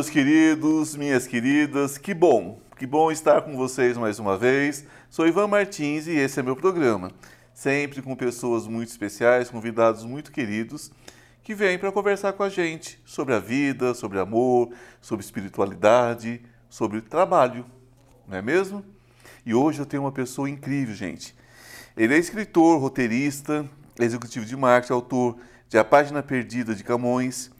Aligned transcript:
meus 0.00 0.08
queridos, 0.08 0.96
minhas 0.96 1.26
queridas, 1.26 1.98
que 1.98 2.14
bom, 2.14 2.58
que 2.78 2.86
bom 2.86 3.12
estar 3.12 3.42
com 3.42 3.54
vocês 3.54 3.98
mais 3.98 4.18
uma 4.18 4.34
vez. 4.34 4.86
Sou 5.10 5.28
Ivan 5.28 5.46
Martins 5.46 6.06
e 6.06 6.12
esse 6.12 6.40
é 6.40 6.42
meu 6.42 6.56
programa. 6.56 7.10
Sempre 7.52 8.00
com 8.00 8.16
pessoas 8.16 8.66
muito 8.66 8.88
especiais, 8.88 9.50
convidados 9.50 10.02
muito 10.02 10.32
queridos, 10.32 10.90
que 11.42 11.54
vêm 11.54 11.78
para 11.78 11.92
conversar 11.92 12.32
com 12.32 12.42
a 12.42 12.48
gente 12.48 12.98
sobre 13.04 13.34
a 13.34 13.38
vida, 13.38 13.92
sobre 13.92 14.18
amor, 14.18 14.70
sobre 15.02 15.22
espiritualidade, 15.22 16.40
sobre 16.70 17.02
trabalho, 17.02 17.66
não 18.26 18.38
é 18.38 18.40
mesmo? 18.40 18.82
E 19.44 19.52
hoje 19.52 19.80
eu 19.80 19.86
tenho 19.86 20.04
uma 20.04 20.12
pessoa 20.12 20.48
incrível, 20.48 20.94
gente. 20.94 21.34
Ele 21.94 22.14
é 22.14 22.18
escritor, 22.18 22.80
roteirista, 22.80 23.68
executivo 23.98 24.46
de 24.46 24.56
marketing, 24.56 24.94
autor 24.94 25.36
de 25.68 25.76
A 25.76 25.84
Página 25.84 26.22
Perdida 26.22 26.74
de 26.74 26.82
Camões, 26.82 27.50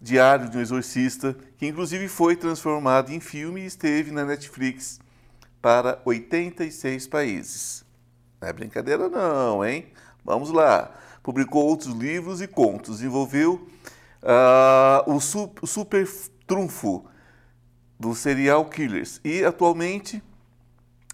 Diário 0.00 0.48
de 0.48 0.56
um 0.56 0.62
Exorcista, 0.62 1.36
que 1.60 1.66
inclusive 1.66 2.08
foi 2.08 2.34
transformado 2.36 3.12
em 3.12 3.20
filme 3.20 3.60
e 3.60 3.66
esteve 3.66 4.10
na 4.10 4.24
Netflix 4.24 4.98
para 5.60 6.00
86 6.06 7.06
países. 7.06 7.84
Não 8.40 8.48
é 8.48 8.52
brincadeira 8.54 9.10
não, 9.10 9.62
hein? 9.62 9.92
Vamos 10.24 10.50
lá. 10.50 10.90
Publicou 11.22 11.66
outros 11.66 11.94
livros 11.94 12.40
e 12.40 12.48
contos. 12.48 12.96
Desenvolveu 12.96 13.68
uh, 14.22 15.12
o, 15.14 15.20
su 15.20 15.52
o 15.60 15.66
super 15.66 16.08
trunfo 16.46 17.04
dos 17.98 18.16
serial 18.20 18.64
killers 18.64 19.20
e 19.22 19.44
atualmente 19.44 20.22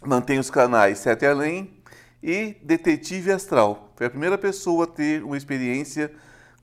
mantém 0.01 0.39
os 0.39 0.49
canais 0.49 1.01
Sete 1.01 1.27
Além 1.27 1.83
e 2.23 2.57
Detetive 2.63 3.33
Astral. 3.33 3.93
Foi 3.97 4.07
a 4.07 4.11
primeira 4.11 4.39
pessoa 4.39 4.85
a 4.85 4.87
ter 4.87 5.25
uma 5.25 5.37
experiência 5.37 6.13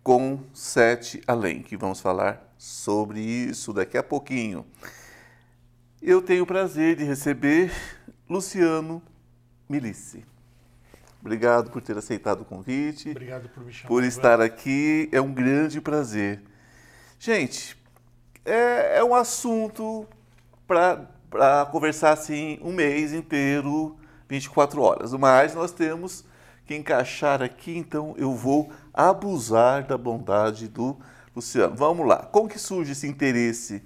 com 0.01 0.39
Sete 0.53 1.21
Além, 1.27 1.61
que 1.61 1.75
vamos 1.75 1.99
falar 1.99 2.52
sobre 2.63 3.19
isso 3.19 3.73
daqui 3.73 3.97
a 3.97 4.03
pouquinho. 4.03 4.65
Eu 6.01 6.21
tenho 6.21 6.43
o 6.43 6.47
prazer 6.47 6.95
de 6.95 7.03
receber 7.03 7.73
Luciano 8.29 9.01
Milici. 9.67 10.23
Obrigado 11.19 11.69
por 11.71 11.81
ter 11.81 11.97
aceitado 11.97 12.39
o 12.39 12.45
convite. 12.45 13.09
Obrigado 13.09 13.49
por 13.49 13.65
me 13.65 13.73
chamar. 13.73 13.89
Por 13.89 14.03
estar 14.05 14.39
aqui, 14.39 15.09
é 15.11 15.19
um 15.19 15.33
grande 15.33 15.81
prazer. 15.81 16.41
Gente, 17.19 17.77
é, 18.45 18.99
é 18.99 19.03
um 19.03 19.13
assunto 19.13 20.07
para 20.65 21.65
conversar 21.69 22.13
assim 22.13 22.57
um 22.61 22.71
mês 22.71 23.11
inteiro, 23.11 23.97
24 24.29 24.81
horas. 24.81 25.11
Mas 25.11 25.53
nós 25.53 25.73
temos 25.73 26.23
que 26.65 26.73
encaixar 26.73 27.41
aqui, 27.41 27.77
então 27.77 28.15
eu 28.17 28.33
vou 28.33 28.71
abusar 28.93 29.85
da 29.85 29.97
bondade 29.97 30.69
do 30.69 30.85
Luciano. 30.85 31.12
Vamos 31.75 32.07
lá. 32.07 32.17
Como 32.17 32.47
que 32.47 32.59
surge 32.59 32.91
esse 32.91 33.07
interesse 33.07 33.83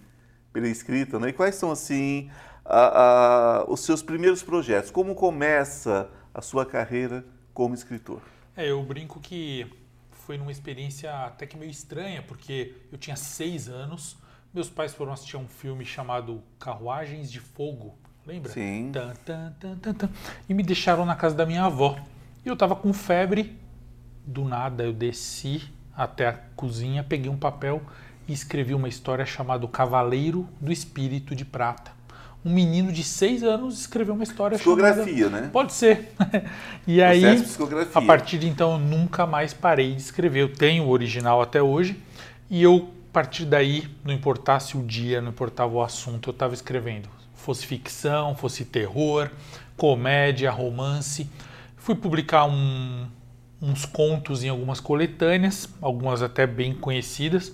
pela 0.52 0.67
escrita, 0.67 1.20
né? 1.20 1.30
E 1.30 1.34
quais 1.34 1.56
são 1.56 1.72
assim 1.72 2.30
a, 2.66 3.62
a, 3.62 3.66
os 3.70 3.81
seus 3.81 4.02
primeiros 4.02 4.44
projetos? 4.44 4.92
Como 4.92 5.16
começa 5.16 6.09
a 6.34 6.42
sua 6.42 6.66
carreira 6.66 7.26
como 7.54 7.73
escritor? 7.73 8.22
É, 8.56 8.70
eu 8.70 8.84
brinco 8.84 9.20
que 9.20 9.72
foi 10.12 10.38
numa 10.38 10.52
experiência 10.52 11.26
até 11.26 11.45
que 11.45 11.56
meio 11.58 11.72
estranha, 11.72 12.22
porque 12.22 12.76
eu 12.92 12.98
tinha 12.98 13.16
seis 13.16 13.70
anos, 13.70 14.17
meus 14.54 14.70
pais 14.70 14.94
foram 14.94 15.14
assistir 15.14 15.38
um 15.38 15.48
filme 15.48 15.86
chamado 15.86 16.44
Carruagens 16.59 17.32
de 17.32 17.39
Fogo, 17.39 17.98
lembra? 18.26 18.52
Sim. 18.52 18.92
Tan, 18.92 19.14
tan, 19.23 19.54
tan, 19.78 20.09
e 20.50 20.54
me 20.54 20.64
deixaram 20.64 21.06
na 21.06 21.16
casa 21.16 21.36
da 21.36 21.45
minha 21.45 21.64
avó. 21.64 21.98
E 22.44 22.50
eu 22.50 22.54
estava 22.54 22.76
com 22.76 22.92
febre, 22.92 23.58
do 24.26 24.44
nada 24.44 24.84
eu 24.84 24.92
desci 24.92 25.77
até 25.98 26.28
a 26.28 26.34
cozinha, 26.56 27.03
peguei 27.03 27.30
um 27.30 27.36
papel 27.36 27.81
e 28.28 28.34
escrevi 28.34 28.76
uma 28.76 28.88
história 28.88 29.26
chamada 29.26 29.67
Cavaleiro 29.67 30.48
do 30.61 30.71
Espírito 30.71 31.36
de 31.36 31.44
Prata. 31.44 31.92
Um 32.45 32.54
menino 32.54 32.92
de 32.92 33.04
seis 33.04 33.44
anos 33.44 33.80
escreveu 33.80 34.14
uma 34.14 34.23
história 34.23 34.58
psicografia, 34.58 35.26
chamada... 35.26 35.42
né? 35.42 35.49
Pode 35.52 35.73
ser. 35.73 36.14
e 36.86 37.02
aí, 37.02 37.23
a 37.94 38.02
partir 38.02 38.38
de 38.38 38.48
então, 38.48 38.73
eu 38.73 38.80
nunca 38.80 39.26
mais 39.26 39.54
parei 39.54 39.95
de 39.95 40.02
escrever. 40.02 40.42
Eu 40.42 40.54
tenho 40.54 40.86
o 40.86 40.89
original 40.89 41.42
até 41.42 41.61
hoje 41.61 42.00
e 42.50 42.61
eu, 42.61 42.89
a 43.10 43.14
partir 43.14 43.45
daí, 43.45 43.89
não 44.05 44.14
importasse 44.14 44.77
o 44.77 44.83
dia, 44.83 45.20
não 45.20 45.30
importava 45.30 45.73
o 45.73 45.82
assunto, 45.82 46.30
eu 46.30 46.32
estava 46.32 46.54
escrevendo. 46.54 47.10
Fosse 47.33 47.66
ficção, 47.66 48.36
fosse 48.36 48.64
terror, 48.64 49.30
comédia, 49.76 50.52
romance. 50.52 51.30
Fui 51.76 51.95
publicar 51.95 52.45
um, 52.45 53.08
uns 53.62 53.86
contos 53.86 54.44
em 54.44 54.50
algumas 54.50 54.80
coletâneas, 54.80 55.68
algumas 55.82 56.22
até 56.22 56.45
bem 56.45 56.73
conhecidas. 56.73 57.54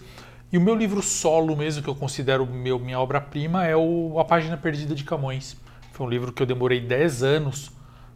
E 0.51 0.57
o 0.57 0.61
meu 0.61 0.75
livro 0.75 1.01
solo 1.01 1.55
mesmo, 1.55 1.81
que 1.81 1.89
eu 1.89 1.95
considero 1.95 2.45
meu, 2.45 2.77
minha 2.77 2.99
obra-prima, 2.99 3.65
é 3.65 3.75
o 3.75 4.19
A 4.19 4.25
Página 4.25 4.55
Perdida 4.55 4.93
de 4.93 5.03
Camões. 5.03 5.57
Foi 5.91 6.05
um 6.05 6.09
livro 6.09 6.31
que 6.31 6.41
eu 6.41 6.45
demorei 6.45 6.79
10 6.79 7.23
anos 7.23 7.71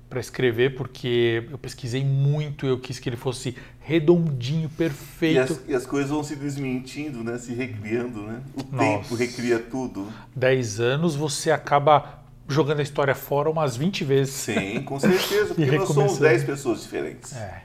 para 0.10 0.20
escrever, 0.20 0.76
porque 0.76 1.48
eu 1.52 1.58
pesquisei 1.58 2.04
muito, 2.04 2.66
eu 2.66 2.80
quis 2.80 2.98
que 3.00 3.10
ele 3.10 3.18
fosse 3.18 3.58
redondinho, 3.80 4.70
perfeito. 4.70 5.36
E 5.36 5.40
as, 5.40 5.62
e 5.68 5.76
as 5.76 5.86
coisas 5.86 6.10
vão 6.10 6.24
se 6.24 6.36
desmentindo, 6.36 7.24
né? 7.24 7.38
se 7.38 7.54
recriando, 7.54 8.22
né? 8.22 8.42
O 8.56 8.76
Nossa. 8.76 9.02
tempo 9.02 9.16
recria 9.16 9.60
tudo. 9.60 10.08
10 10.36 10.80
anos 10.80 11.16
você 11.16 11.52
acaba 11.52 12.24
jogando 12.48 12.80
a 12.80 12.84
história 12.84 13.16
fora 13.16 13.50
umas 13.50 13.76
20 13.76 14.04
vezes. 14.04 14.34
Sim, 14.34 14.82
com 14.84 15.00
certeza, 15.00 15.54
porque 15.56 15.72
nós 15.72 15.90
somos 15.90 16.20
10 16.20 16.44
pessoas 16.46 16.82
diferentes. 16.82 17.36
É. 17.36 17.64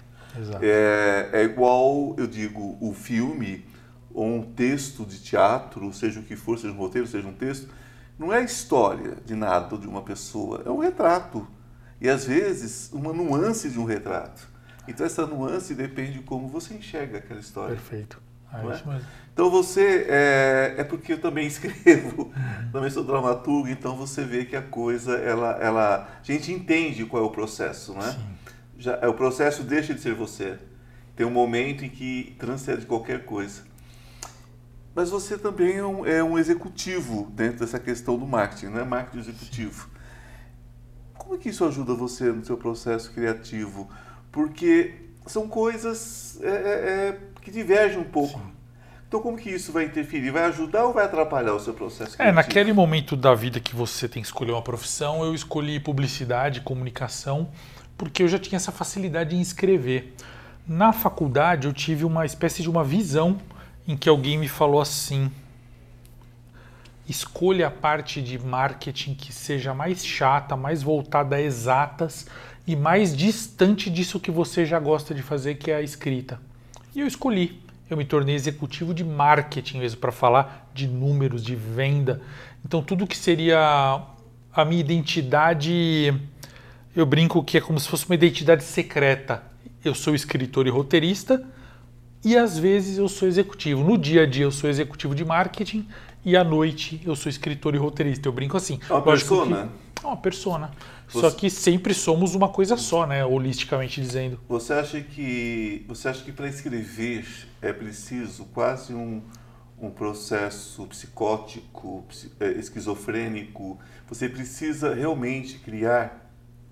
É, 0.60 1.31
é 1.32 1.44
igual, 1.44 2.15
eu 2.16 2.26
digo, 2.26 2.76
o 2.81 2.93
filme 2.93 3.65
ou 4.15 4.26
um 4.26 4.43
texto 4.43 5.04
de 5.04 5.20
teatro, 5.20 5.93
seja 5.93 6.20
o 6.20 6.22
que 6.22 6.37
for, 6.37 6.59
seja 6.59 6.72
um 6.72 6.76
roteiro, 6.76 7.06
seja 7.06 7.26
um 7.26 7.32
texto, 7.32 7.69
não 8.19 8.32
é 8.32 8.38
a 8.38 8.42
história 8.42 9.16
de 9.25 9.34
nada 9.34 9.76
de 9.76 9.87
uma 9.87 10.03
pessoa, 10.03 10.62
é 10.65 10.71
um 10.71 10.78
retrato. 10.78 11.47
E 12.00 12.09
às 12.09 12.26
vezes 12.26 12.91
uma 12.92 13.12
nuance 13.12 13.71
de 13.71 13.78
um 13.78 13.84
retrato. 13.84 14.48
Então 14.87 15.06
essa 15.06 15.26
nuance 15.26 15.75
depende 15.75 16.15
de 16.15 16.21
como 16.21 16.48
você 16.48 16.75
enxerga 16.75 17.19
aquela 17.19 17.41
história. 17.41 17.75
Perfeito. 17.75 18.21
É, 18.53 18.66
é? 18.66 18.75
isso 18.75 18.88
mesmo. 18.88 19.09
Então 19.32 19.50
você 19.50 20.06
é, 20.09 20.75
é 20.78 20.84
porque 20.84 21.15
eu 21.15 21.21
também 21.21 21.47
escrevo, 21.48 22.25
uhum. 22.25 22.71
também 22.71 22.91
sou 22.91 23.03
dramaturgo, 23.04 23.69
então 23.69 23.97
você 23.97 24.25
vê 24.25 24.44
que 24.44 24.56
a 24.56 24.62
coisa 24.62 25.16
ela, 25.16 25.53
ela 25.53 26.09
a 26.21 26.22
gente 26.22 26.53
entende 26.53 27.06
qual 27.06 27.22
é 27.22 27.26
o 27.26 27.31
processo, 27.31 27.94
não 27.94 28.03
é? 28.03 28.12
Sim 28.12 28.31
já, 28.82 28.98
é, 29.00 29.06
o 29.06 29.15
processo 29.15 29.62
deixa 29.62 29.94
de 29.94 30.00
ser 30.00 30.15
você. 30.15 30.59
Tem 31.15 31.25
um 31.25 31.31
momento 31.31 31.84
em 31.84 31.88
que 31.88 32.34
transcende 32.38 32.84
qualquer 32.84 33.25
coisa. 33.25 33.62
Mas 34.94 35.09
você 35.09 35.38
também 35.38 35.76
é 35.76 35.87
um, 35.87 36.06
é 36.06 36.22
um 36.22 36.38
executivo 36.38 37.31
dentro 37.32 37.60
dessa 37.60 37.78
questão 37.78 38.19
do 38.19 38.26
marketing, 38.26 38.66
né? 38.66 38.82
Marketing 38.82 39.19
executivo. 39.21 39.88
Como 41.15 41.37
é 41.37 41.38
que 41.38 41.48
isso 41.48 41.65
ajuda 41.65 41.94
você 41.94 42.25
no 42.25 42.44
seu 42.44 42.56
processo 42.56 43.12
criativo? 43.12 43.88
Porque 44.31 44.94
são 45.26 45.48
coisas 45.48 46.38
é, 46.42 46.48
é, 46.48 46.50
é 46.50 47.19
que 47.41 47.50
divergem 47.50 47.98
um 47.98 48.04
pouco. 48.04 48.38
Sim. 48.38 48.53
Então, 49.06 49.21
como 49.21 49.37
que 49.37 49.50
isso 49.50 49.72
vai 49.72 49.84
interferir? 49.84 50.31
Vai 50.31 50.44
ajudar 50.44 50.84
ou 50.84 50.92
vai 50.92 51.04
atrapalhar 51.04 51.53
o 51.53 51.60
seu 51.60 51.75
processo 51.75 52.16
criativo? 52.16 52.28
É, 52.28 52.32
naquele 52.32 52.72
momento 52.72 53.15
da 53.15 53.34
vida 53.34 53.60
que 53.60 53.76
você 53.76 54.09
tem 54.09 54.22
que 54.22 54.28
escolher 54.28 54.53
uma 54.53 54.62
profissão, 54.62 55.22
eu 55.22 55.34
escolhi 55.34 55.78
publicidade, 55.78 56.62
comunicação, 56.62 57.50
porque 57.97 58.22
eu 58.22 58.28
já 58.28 58.38
tinha 58.38 58.56
essa 58.56 58.72
facilidade 58.72 59.36
em 59.36 59.41
escrever. 59.41 60.14
Na 60.66 60.92
faculdade 60.92 61.66
eu 61.66 61.72
tive 61.72 62.04
uma 62.04 62.25
espécie 62.25 62.62
de 62.62 62.70
uma 62.70 62.84
visão 62.84 63.38
em 63.86 63.97
que 63.97 64.08
alguém 64.08 64.38
me 64.38 64.48
falou 64.48 64.80
assim: 64.80 65.30
escolha 67.08 67.66
a 67.66 67.70
parte 67.70 68.22
de 68.22 68.38
marketing 68.38 69.14
que 69.14 69.32
seja 69.32 69.75
mais 69.75 70.04
chata, 70.04 70.56
mais 70.56 70.82
voltada 70.82 71.36
a 71.36 71.41
exatas 71.41 72.26
e 72.66 72.76
mais 72.76 73.16
distante 73.16 73.91
disso 73.91 74.21
que 74.21 74.30
você 74.30 74.65
já 74.65 74.78
gosta 74.78 75.15
de 75.15 75.22
fazer, 75.22 75.56
que 75.56 75.71
é 75.71 75.77
a 75.77 75.83
escrita. 75.83 76.41
E 76.94 77.00
eu 77.00 77.06
escolhi. 77.06 77.60
Eu 77.91 77.97
me 77.97 78.04
tornei 78.04 78.34
executivo 78.34 78.94
de 78.94 79.04
marketing 79.04 79.78
mesmo 79.78 80.00
para 80.00 80.12
falar 80.12 80.71
de 80.72 80.86
números, 80.89 81.44
de 81.44 81.54
venda. 81.54 82.22
Então 82.65 82.83
tudo 82.83 83.06
que 83.06 83.16
seria 83.16 84.00
a 84.54 84.65
minha 84.65 84.80
identidade 84.80 86.15
eu 86.94 87.06
brinco 87.06 87.42
que 87.42 87.56
é 87.56 87.60
como 87.60 87.80
se 87.80 87.89
fosse 87.89 88.04
uma 88.06 88.15
identidade 88.15 88.62
secreta. 88.62 89.42
Eu 89.84 89.94
sou 89.94 90.15
escritor 90.15 90.66
e 90.66 90.71
roteirista 90.71 91.44
e 92.24 92.36
às 92.36 92.59
vezes 92.59 92.98
eu 92.98 93.09
sou 93.09 93.27
executivo. 93.27 93.83
No 93.83 93.97
dia 93.97 94.22
a 94.22 94.27
dia 94.27 94.44
eu 94.44 94.50
sou 94.53 94.68
executivo 94.68 95.15
de 95.15 95.24
marketing 95.24 95.89
e 96.24 96.36
à 96.36 96.44
noite 96.44 97.00
eu 97.04 97.16
sou 97.16 97.30
escritor 97.30 97.74
e 97.74 97.78
roteirista. 97.78 98.28
Eu 98.28 98.33
brinco 98.33 98.56
assim. 98.56 98.78
É 98.89 98.92
uma 98.92 99.03
persona? 99.03 99.71
Que, 99.94 100.04
é 100.04 100.06
uma 100.06 100.16
persona. 100.16 100.71
Você... 101.09 101.21
Só 101.21 101.30
que 101.30 101.50
sempre 101.50 101.94
somos 101.94 102.34
uma 102.34 102.48
coisa 102.48 102.77
só, 102.77 103.06
né? 103.06 103.24
Holisticamente 103.24 104.00
dizendo. 104.00 104.39
Você 104.48 104.72
acha 104.72 105.00
que 105.00 105.84
você 105.89 106.09
acha 106.09 106.22
que 106.22 106.33
para 106.33 106.48
escrever 106.48 107.27
é 107.60 107.72
preciso 107.72 108.44
quase 108.53 108.94
um, 108.94 109.22
um 109.80 109.91
processo 109.91 110.86
psicótico, 110.86 112.04
é, 112.39 112.53
esquizofrênico? 112.53 113.78
Você 114.09 114.28
precisa 114.28 114.94
realmente 114.94 115.59
criar 115.59 116.22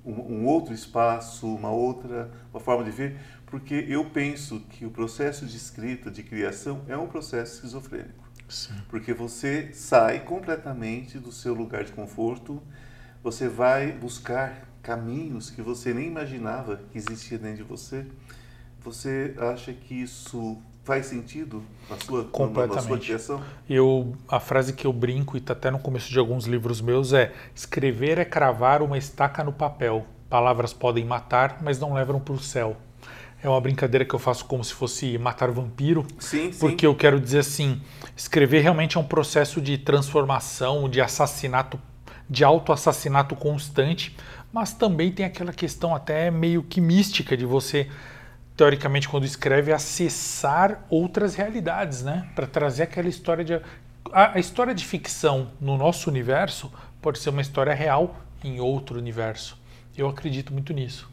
um, 0.05 0.13
um, 0.13 0.47
outro 0.47 0.73
espaço, 0.73 1.47
uma 1.47 1.71
outra 1.71 2.31
uma 2.53 2.61
forma 2.61 2.85
de 2.85 2.91
ver, 2.91 3.19
porque 3.47 3.87
eu 3.89 4.05
penso 4.05 4.61
que 4.71 4.87
o 4.87 4.91
processo 4.91 5.45
de 5.47 5.57
escrita, 5.57 6.11
de 6.11 6.23
criação, 6.23 6.83
é 6.89 6.97
um 6.97 7.07
processo 7.07 7.57
esquizofrênico. 7.57 8.29
Sim. 8.49 8.75
Porque 8.89 9.13
você 9.13 9.71
sai 9.73 10.21
completamente 10.21 11.19
do 11.19 11.31
seu 11.31 11.55
lugar 11.55 11.85
de 11.85 11.93
conforto, 11.93 12.63
você 13.23 13.49
vai 13.49 13.93
buscar 13.93 14.69
caminhos 14.83 15.51
que 15.51 15.63
você 15.63 15.93
nem 15.93 16.07
imaginava 16.07 16.81
que 16.91 16.99
existia 16.99 17.39
dentro 17.39 17.59
de 17.59 17.63
você. 17.63 18.07
Você 18.81 19.35
acha 19.39 19.73
que 19.73 19.95
isso 19.95 20.61
faz 20.91 21.07
sentido 21.07 21.63
na 21.89 21.97
sua, 22.01 22.25
Completamente. 22.25 22.75
Na 22.75 22.83
sua 22.83 22.99
criação? 22.99 23.41
Eu, 23.69 24.13
a 24.29 24.41
frase 24.41 24.73
que 24.73 24.85
eu 24.85 24.93
brinco, 24.93 25.37
e 25.37 25.39
está 25.39 25.53
até 25.53 25.71
no 25.71 25.79
começo 25.79 26.11
de 26.11 26.19
alguns 26.19 26.47
livros 26.47 26.81
meus, 26.81 27.13
é: 27.13 27.33
escrever 27.55 28.19
é 28.19 28.25
cravar 28.25 28.83
uma 28.83 28.99
estaca 28.99 29.45
no 29.45 29.53
papel. 29.53 30.05
Palavras 30.29 30.73
podem 30.73 31.05
matar, 31.05 31.59
mas 31.63 31.79
não 31.79 31.95
levam 31.95 32.19
para 32.19 32.35
o 32.35 32.41
céu. 32.41 32.77
É 33.41 33.49
uma 33.49 33.61
brincadeira 33.61 34.05
que 34.05 34.13
eu 34.13 34.19
faço 34.19 34.45
como 34.47 34.65
se 34.65 34.75
fosse 34.75 35.17
matar 35.17 35.53
vampiro. 35.53 36.05
Sim, 36.19 36.51
porque 36.59 36.85
eu 36.85 36.95
quero 36.97 37.21
dizer 37.21 37.39
assim: 37.39 37.81
escrever 38.17 38.61
realmente 38.61 38.97
é 38.97 39.01
um 39.01 39.05
processo 39.05 39.61
de 39.61 39.79
transformação, 39.79 40.89
de 40.89 41.01
assassinato, 41.01 41.81
de 42.29 42.43
autoassassinato 42.43 43.37
constante, 43.37 44.17
mas 44.53 44.73
também 44.73 45.13
tem 45.13 45.25
aquela 45.25 45.53
questão 45.53 45.95
até 45.95 46.33
meio 46.33 46.65
que 46.65 46.81
mística 46.81 47.37
de 47.37 47.47
você 47.47 47.89
teoricamente, 48.61 49.09
quando 49.09 49.25
escreve, 49.25 49.73
acessar 49.73 50.85
outras 50.91 51.35
realidades, 51.35 52.03
né? 52.03 52.29
Para 52.35 52.47
trazer 52.47 52.83
aquela 52.83 53.09
história 53.09 53.43
de. 53.43 53.59
A, 54.13 54.39
história 54.39 54.75
de 54.75 54.85
ficção 54.85 55.53
no 55.59 55.79
nosso 55.79 56.11
universo 56.11 56.71
pode 57.01 57.21
ser 57.21 57.31
uma 57.31 57.41
história 57.41 57.73
real 57.73 58.21
em 58.45 58.61
outro 58.61 58.99
universo. 58.99 59.59
Eu 59.97 60.07
acredito 60.09 60.53
muito 60.53 60.75
nisso. 60.75 61.11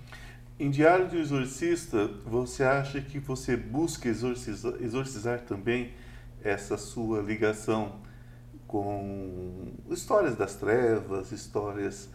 Em 0.60 0.70
Diário 0.70 1.08
do 1.08 1.16
Exorcista, 1.18 2.10
você 2.26 2.66
acha 2.66 3.00
que 3.00 3.18
você 3.18 3.56
busca 3.56 4.10
exorcizar, 4.10 4.74
exorcizar 4.82 5.40
também 5.40 5.94
essa 6.44 6.78
sua 6.78 7.22
ligação 7.22 7.96
com 8.68 9.72
histórias 9.90 10.36
das 10.36 10.56
trevas, 10.56 11.32
histórias 11.32 12.10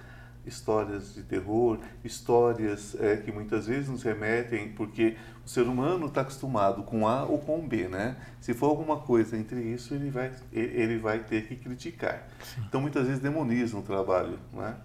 histórias 0.44 1.14
de 1.14 1.22
terror, 1.22 1.78
histórias 2.04 2.96
é, 3.00 3.16
que 3.16 3.30
muitas 3.30 3.66
vezes 3.66 3.88
nos 3.88 4.02
remetem, 4.02 4.72
porque 4.72 5.16
o 5.44 5.48
ser 5.48 5.62
humano 5.62 6.06
está 6.06 6.20
acostumado 6.20 6.82
com 6.82 7.06
A 7.06 7.24
ou 7.24 7.38
com 7.38 7.66
B, 7.66 7.88
né? 7.88 8.16
Se 8.40 8.54
for 8.54 8.66
alguma 8.66 8.98
coisa 8.98 9.36
entre 9.36 9.60
isso, 9.60 9.94
ele 9.94 10.10
vai, 10.10 10.32
ele 10.52 10.98
vai 10.98 11.20
ter 11.20 11.46
que 11.46 11.56
criticar. 11.56 12.28
Sim. 12.42 12.62
Então, 12.68 12.80
muitas 12.80 13.06
vezes 13.06 13.20
demonizam 13.20 13.80
o 13.80 13.82
trabalho, 13.82 14.38
né? 14.52 14.76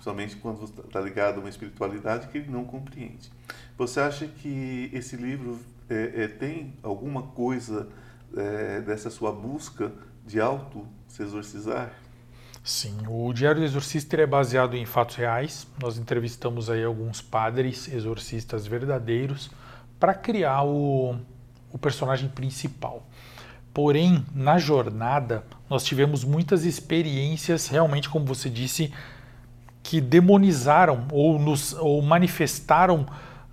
Somente 0.00 0.36
quando 0.36 0.64
está 0.64 1.00
ligado 1.00 1.36
a 1.36 1.40
uma 1.40 1.48
espiritualidade 1.48 2.28
que 2.28 2.38
ele 2.38 2.50
não 2.50 2.64
compreende. 2.64 3.30
Você 3.76 4.00
acha 4.00 4.26
que 4.26 4.90
esse 4.92 5.16
livro 5.16 5.58
é, 5.88 6.24
é, 6.24 6.28
tem 6.28 6.74
alguma 6.82 7.22
coisa 7.22 7.88
é, 8.36 8.80
dessa 8.80 9.10
sua 9.10 9.32
busca 9.32 9.92
de 10.26 10.40
auto 10.40 10.86
se 11.08 11.22
exorcizar? 11.22 11.92
Sim, 12.64 12.96
o 13.08 13.32
Diário 13.32 13.60
do 13.60 13.64
Exorcista 13.64 14.16
é 14.16 14.26
baseado 14.26 14.76
em 14.76 14.86
fatos 14.86 15.16
reais. 15.16 15.66
Nós 15.80 15.98
entrevistamos 15.98 16.70
aí 16.70 16.84
alguns 16.84 17.20
padres 17.20 17.88
exorcistas 17.88 18.66
verdadeiros 18.66 19.50
para 19.98 20.14
criar 20.14 20.62
o, 20.62 21.16
o 21.72 21.78
personagem 21.78 22.28
principal. 22.28 23.04
Porém, 23.74 24.24
na 24.32 24.58
jornada, 24.58 25.44
nós 25.68 25.82
tivemos 25.82 26.22
muitas 26.22 26.64
experiências, 26.64 27.66
realmente, 27.66 28.08
como 28.08 28.24
você 28.24 28.48
disse, 28.48 28.92
que 29.82 30.00
demonizaram 30.00 31.08
ou, 31.10 31.38
nos, 31.38 31.72
ou 31.72 32.00
manifestaram 32.00 33.06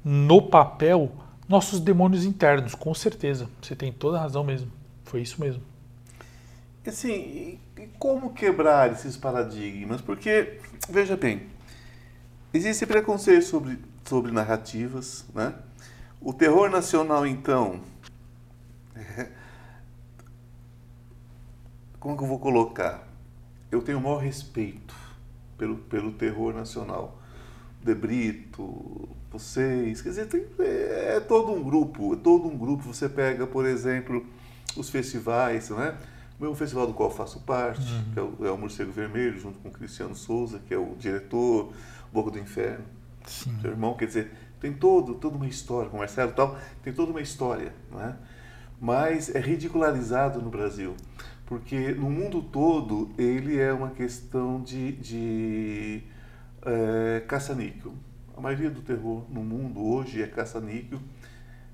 no 0.04 0.42
papel 0.42 1.12
nossos 1.48 1.80
demônios 1.80 2.26
internos, 2.26 2.76
com 2.76 2.94
certeza. 2.94 3.50
Você 3.60 3.76
tem 3.76 3.92
toda 3.92 4.20
a 4.20 4.22
razão 4.22 4.44
mesmo. 4.44 4.72
Foi 5.04 5.22
isso 5.22 5.42
mesmo. 5.42 5.64
Assim, 6.86 7.60
como 7.88 8.34
quebrar 8.34 8.92
esses 8.92 9.18
paradigmas? 9.18 10.02
Porque, 10.02 10.60
veja 10.90 11.16
bem, 11.16 11.48
existe 12.54 12.86
preconceito 12.86 13.44
sobre, 13.44 13.80
sobre 14.06 14.32
narrativas, 14.32 15.26
né? 15.34 15.54
O 16.22 16.34
terror 16.34 16.70
nacional, 16.70 17.26
então, 17.26 17.82
é... 18.96 19.30
como 22.00 22.18
que 22.18 22.24
eu 22.24 22.28
vou 22.28 22.40
colocar? 22.40 23.08
Eu 23.72 23.82
tenho 23.82 24.00
o 24.00 24.02
maior 24.02 24.18
respeito 24.18 24.96
pelo, 25.58 25.78
pelo 25.78 26.12
terror 26.14 26.54
nacional. 26.54 27.20
De 27.84 27.96
Brito, 27.96 29.10
vocês, 29.32 30.02
quer 30.02 30.10
dizer, 30.10 30.28
tem, 30.28 30.46
é, 30.60 31.18
é 31.18 31.20
todo 31.20 31.52
um 31.52 31.64
grupo, 31.64 32.14
é 32.14 32.18
todo 32.18 32.48
um 32.48 32.58
grupo. 32.58 32.94
Você 32.94 33.08
pega, 33.08 33.46
por 33.46 33.66
exemplo, 33.66 34.26
os 34.76 34.90
festivais, 34.90 35.70
né? 35.70 35.96
O 36.40 36.44
mesmo 36.44 36.56
festival 36.56 36.88
do 36.88 36.94
qual 36.94 37.12
faço 37.12 37.42
parte, 37.42 37.82
uhum. 37.82 38.14
que 38.14 38.20
é 38.20 38.22
o, 38.22 38.48
é 38.48 38.52
o 38.52 38.58
Morcego 38.58 38.92
Vermelho, 38.94 39.38
junto 39.38 39.60
com 39.60 39.68
o 39.68 39.72
Cristiano 39.72 40.16
Souza, 40.16 40.60
que 40.66 40.74
é 40.74 40.78
o 40.78 40.96
diretor, 40.98 41.74
Boca 42.14 42.32
do 42.32 42.40
Inferno. 42.40 42.86
Sim. 43.26 43.60
Seu 43.62 43.72
irmão, 43.72 43.94
quer 43.96 44.06
dizer, 44.06 44.32
tem 44.60 44.72
todo, 44.72 45.16
toda 45.16 45.36
uma 45.36 45.48
história, 45.48 45.90
com 45.90 45.98
o 45.98 46.00
Marcelo 46.00 46.32
e 46.32 46.34
tal, 46.34 46.58
tem 46.82 46.94
toda 46.94 47.12
uma 47.12 47.22
história, 47.22 47.74
não 47.92 48.02
é? 48.02 48.16
Mas 48.80 49.36
é 49.36 49.40
ridicularizado 49.40 50.42
no 50.42 50.50
Brasil, 50.50 50.96
porque 51.46 51.92
no 51.92 52.10
mundo 52.10 52.42
todo 52.42 53.12
ele 53.18 53.60
é 53.60 53.74
uma 53.74 53.90
questão 53.90 54.62
de, 54.62 54.94
de 54.94 56.04
é, 56.62 57.22
caça-níquel. 57.28 57.94
A 58.36 58.40
maioria 58.40 58.70
do 58.70 58.82
terror 58.82 59.26
no 59.30 59.44
mundo 59.44 59.86
hoje 59.86 60.24
é 60.24 60.28
caça-níquel, 60.28 61.00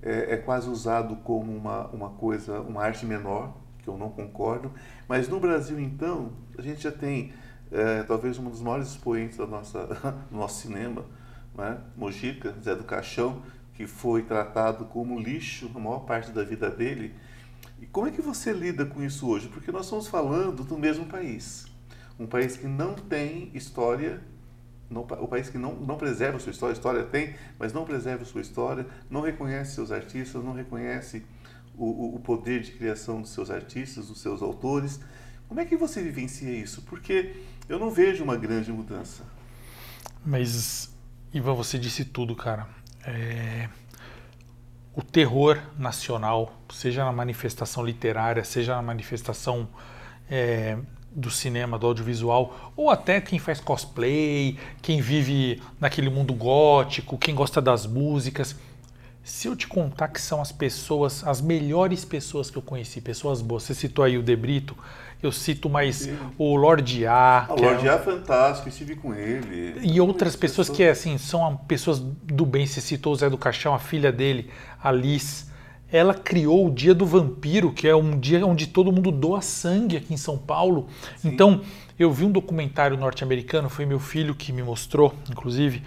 é, 0.01 0.33
é 0.33 0.37
quase 0.37 0.67
usado 0.67 1.17
como 1.17 1.55
uma, 1.55 1.87
uma 1.89 2.09
coisa, 2.09 2.59
uma 2.61 2.83
arte 2.83 3.05
menor, 3.05 3.55
que 3.85 3.89
eu 3.89 3.97
não 3.97 4.09
concordo. 4.09 4.71
Mas 5.07 5.29
no 5.29 5.39
Brasil, 5.39 5.79
então, 5.79 6.33
a 6.57 6.61
gente 6.61 6.81
já 6.81 6.91
tem 6.91 7.31
é, 7.71 8.03
talvez 8.03 8.37
um 8.37 8.49
dos 8.49 8.61
maiores 8.61 8.89
expoentes 8.89 9.37
da 9.37 9.45
nossa, 9.45 9.85
do 10.29 10.37
nosso 10.37 10.61
cinema, 10.61 11.05
né? 11.55 11.77
Mojica, 11.95 12.53
Zé 12.61 12.75
do 12.75 12.83
Caixão, 12.83 13.41
que 13.75 13.87
foi 13.87 14.23
tratado 14.23 14.85
como 14.85 15.19
lixo 15.19 15.71
a 15.73 15.79
maior 15.79 15.99
parte 15.99 16.31
da 16.31 16.43
vida 16.43 16.69
dele. 16.69 17.13
E 17.79 17.85
como 17.85 18.07
é 18.07 18.11
que 18.11 18.21
você 18.21 18.51
lida 18.51 18.85
com 18.85 19.01
isso 19.03 19.27
hoje? 19.29 19.47
Porque 19.47 19.71
nós 19.71 19.85
estamos 19.85 20.07
falando 20.07 20.63
do 20.63 20.77
mesmo 20.77 21.05
país. 21.05 21.65
Um 22.19 22.25
país 22.25 22.57
que 22.57 22.67
não 22.67 22.93
tem 22.93 23.51
história, 23.53 24.21
não, 24.89 25.01
o 25.01 25.27
país 25.27 25.49
que 25.49 25.57
não, 25.57 25.73
não 25.75 25.97
preserva 25.97 26.37
a 26.37 26.39
sua 26.39 26.51
história, 26.51 26.73
história 26.73 27.03
tem, 27.03 27.35
mas 27.59 27.73
não 27.73 27.83
preserva 27.83 28.23
a 28.23 28.25
sua 28.25 28.41
história, 28.41 28.85
não 29.09 29.21
reconhece 29.21 29.75
seus 29.75 29.91
artistas, 29.91 30.43
não 30.43 30.53
reconhece 30.53 31.25
o, 31.77 32.15
o 32.15 32.19
poder 32.19 32.61
de 32.61 32.71
criação 32.71 33.21
dos 33.21 33.31
seus 33.31 33.49
artistas, 33.49 34.07
dos 34.07 34.19
seus 34.21 34.41
autores. 34.41 34.99
Como 35.47 35.59
é 35.59 35.65
que 35.65 35.75
você 35.75 36.01
vivencia 36.01 36.51
isso? 36.51 36.81
Porque 36.83 37.35
eu 37.69 37.79
não 37.79 37.91
vejo 37.91 38.23
uma 38.23 38.35
grande 38.35 38.71
mudança. 38.71 39.23
Mas, 40.25 40.95
Ivan, 41.33 41.53
você 41.53 41.77
disse 41.77 42.05
tudo, 42.05 42.35
cara. 42.35 42.67
É... 43.03 43.69
O 44.93 45.01
terror 45.03 45.61
nacional, 45.77 46.61
seja 46.69 47.03
na 47.03 47.11
manifestação 47.11 47.85
literária, 47.85 48.43
seja 48.45 48.75
na 48.75 48.81
manifestação 48.81 49.67
é, 50.29 50.77
do 51.11 51.29
cinema, 51.29 51.77
do 51.77 51.87
audiovisual, 51.87 52.73
ou 52.75 52.89
até 52.89 53.19
quem 53.19 53.37
faz 53.37 53.59
cosplay, 53.59 54.57
quem 54.81 55.01
vive 55.01 55.61
naquele 55.79 56.09
mundo 56.09 56.33
gótico, 56.33 57.17
quem 57.17 57.35
gosta 57.35 57.61
das 57.61 57.85
músicas, 57.85 58.55
se 59.25 59.47
eu 59.47 59.55
te 59.55 59.67
contar 59.67 60.09
que 60.09 60.21
são 60.21 60.39
as 60.39 60.51
pessoas, 60.51 61.25
as 61.25 61.41
melhores 61.41 62.05
pessoas 62.05 62.51
que 62.51 62.57
eu 62.59 62.61
conheci, 62.61 63.01
pessoas 63.01 63.41
boas, 63.41 63.63
você 63.63 63.73
citou 63.73 64.05
aí 64.05 64.19
o 64.19 64.21
Debrito, 64.21 64.77
eu 65.21 65.31
cito 65.31 65.67
mais 65.67 65.95
Sim. 65.95 66.15
o 66.37 66.55
Lorde 66.55 67.07
A. 67.07 67.47
Ah, 67.49 67.53
o 67.53 67.59
Lorde 67.59 67.87
é, 67.87 67.89
A 67.89 67.95
é 67.95 67.97
fantástico, 67.97 68.69
estive 68.69 68.95
com 68.95 69.15
ele. 69.15 69.79
E 69.81 69.99
outras 69.99 70.35
pessoas, 70.35 70.67
pessoas 70.67 70.77
que 70.77 70.83
assim, 70.83 71.17
são 71.17 71.57
pessoas 71.67 71.97
do 71.99 72.45
bem, 72.45 72.67
você 72.67 72.79
citou 72.79 73.13
o 73.13 73.15
Zé 73.15 73.27
do 73.27 73.35
Caixão, 73.35 73.73
a 73.73 73.79
filha 73.79 74.11
dele, 74.11 74.51
a 74.81 74.91
Liz. 74.91 75.49
Ela 75.91 76.13
criou 76.13 76.67
o 76.67 76.71
Dia 76.71 76.93
do 76.93 77.05
Vampiro, 77.05 77.73
que 77.73 77.87
é 77.87 77.95
um 77.95 78.19
dia 78.19 78.45
onde 78.45 78.67
todo 78.67 78.91
mundo 78.91 79.11
doa 79.11 79.41
sangue 79.41 79.97
aqui 79.97 80.13
em 80.13 80.17
São 80.17 80.37
Paulo. 80.37 80.87
Sim. 81.17 81.29
Então, 81.29 81.61
eu 81.97 82.11
vi 82.11 82.25
um 82.25 82.31
documentário 82.31 82.95
norte-americano, 82.95 83.69
foi 83.69 83.87
meu 83.87 83.99
filho 83.99 84.35
que 84.35 84.51
me 84.51 84.61
mostrou, 84.61 85.15
inclusive, 85.31 85.81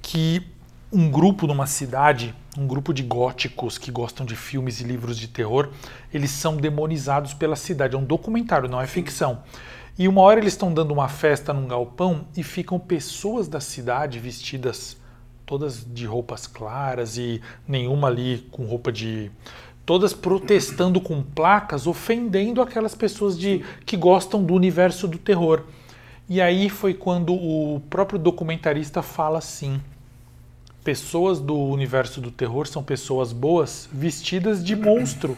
que 0.00 0.46
um 0.92 1.10
grupo 1.10 1.46
numa 1.46 1.66
cidade, 1.66 2.34
um 2.56 2.66
grupo 2.66 2.94
de 2.94 3.02
góticos 3.02 3.76
que 3.76 3.90
gostam 3.90 4.24
de 4.24 4.34
filmes 4.34 4.80
e 4.80 4.84
livros 4.84 5.18
de 5.18 5.28
terror, 5.28 5.70
eles 6.12 6.30
são 6.30 6.56
demonizados 6.56 7.34
pela 7.34 7.56
cidade. 7.56 7.94
É 7.94 7.98
um 7.98 8.04
documentário, 8.04 8.68
não 8.68 8.80
é 8.80 8.86
ficção. 8.86 9.42
E 9.98 10.08
uma 10.08 10.22
hora 10.22 10.40
eles 10.40 10.54
estão 10.54 10.72
dando 10.72 10.92
uma 10.92 11.08
festa 11.08 11.52
num 11.52 11.66
galpão 11.66 12.26
e 12.36 12.42
ficam 12.42 12.78
pessoas 12.78 13.48
da 13.48 13.60
cidade 13.60 14.18
vestidas 14.18 14.96
todas 15.44 15.84
de 15.84 16.04
roupas 16.06 16.46
claras 16.46 17.16
e 17.16 17.40
nenhuma 17.66 18.08
ali 18.08 18.46
com 18.50 18.64
roupa 18.64 18.92
de 18.92 19.30
todas 19.84 20.12
protestando 20.12 21.00
com 21.00 21.22
placas, 21.22 21.86
ofendendo 21.86 22.60
aquelas 22.60 22.94
pessoas 22.94 23.38
de 23.38 23.64
que 23.86 23.96
gostam 23.96 24.44
do 24.44 24.54
universo 24.54 25.08
do 25.08 25.16
terror. 25.16 25.64
E 26.28 26.42
aí 26.42 26.68
foi 26.68 26.92
quando 26.92 27.32
o 27.32 27.80
próprio 27.88 28.18
documentarista 28.18 29.02
fala 29.02 29.38
assim: 29.38 29.80
pessoas 30.88 31.38
do 31.38 31.54
universo 31.54 32.18
do 32.18 32.30
terror 32.30 32.66
são 32.66 32.82
pessoas 32.82 33.30
boas 33.30 33.86
vestidas 33.92 34.64
de 34.64 34.74
monstro. 34.74 35.36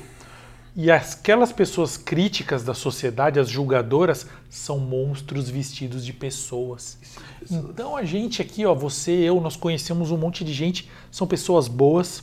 E 0.77 0.93
aquelas 0.93 1.51
pessoas 1.51 1.97
críticas 1.97 2.63
da 2.63 2.73
sociedade, 2.73 3.41
as 3.41 3.49
julgadoras, 3.49 4.29
são 4.49 4.79
monstros 4.79 5.51
vestidos 5.51 6.07
de 6.07 6.13
pessoas. 6.13 6.97
Então 7.51 7.97
a 7.97 8.05
gente 8.05 8.41
aqui, 8.41 8.65
ó, 8.65 8.73
você, 8.77 9.11
eu, 9.11 9.41
nós 9.41 9.57
conhecemos 9.57 10.13
um 10.13 10.17
monte 10.17 10.45
de 10.45 10.53
gente, 10.53 10.89
são 11.11 11.27
pessoas 11.27 11.67
boas 11.67 12.23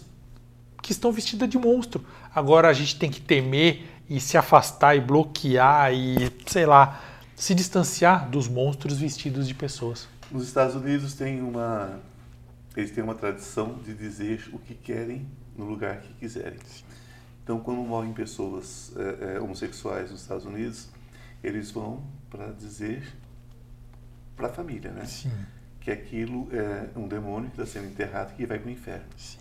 que 0.81 0.93
estão 0.93 1.11
vestidas 1.11 1.49
de 1.49 1.57
monstro. 1.57 2.05
Agora 2.33 2.69
a 2.69 2.73
gente 2.73 2.97
tem 2.97 3.11
que 3.11 3.19
temer 3.19 3.87
e 4.09 4.21
se 4.21 4.37
afastar 4.37 4.95
e 4.95 5.01
bloquear 5.01 5.93
e, 5.93 6.31
sei 6.45 6.65
lá, 6.65 7.01
se 7.35 7.53
distanciar 7.53 8.29
dos 8.29 8.47
monstros 8.47 8.99
vestidos 8.99 9.49
de 9.49 9.53
pessoas. 9.53 10.07
Nos 10.31 10.47
Estados 10.47 10.75
Unidos 10.75 11.13
tem 11.13 11.41
uma 11.41 11.99
eles 12.77 12.91
têm 12.91 13.03
uma 13.03 13.15
tradição 13.15 13.79
de 13.79 13.91
dizer 13.95 14.51
o 14.53 14.59
que 14.59 14.75
querem 14.75 15.27
no 15.57 15.65
lugar 15.65 15.99
que 15.99 16.13
quiserem. 16.13 16.59
Então, 17.43 17.59
quando 17.59 17.81
morrem 17.81 18.13
pessoas 18.13 18.93
é, 18.95 19.37
é, 19.37 19.39
homossexuais 19.39 20.11
nos 20.11 20.21
Estados 20.21 20.45
Unidos, 20.45 20.87
eles 21.43 21.71
vão 21.71 22.03
para 22.29 22.51
dizer 22.51 23.03
para 24.35 24.47
a 24.47 24.53
família, 24.53 24.91
né? 24.91 25.05
Sim. 25.05 25.31
Que 25.81 25.89
aquilo 25.89 26.47
é 26.51 26.89
um 26.95 27.07
demônio 27.07 27.49
que 27.49 27.59
está 27.59 27.65
sendo 27.65 27.87
enterrado 27.87 28.35
que 28.35 28.45
vai 28.45 28.59
para 28.59 28.67
o 28.67 28.71
inferno. 28.71 29.07
Sim. 29.17 29.39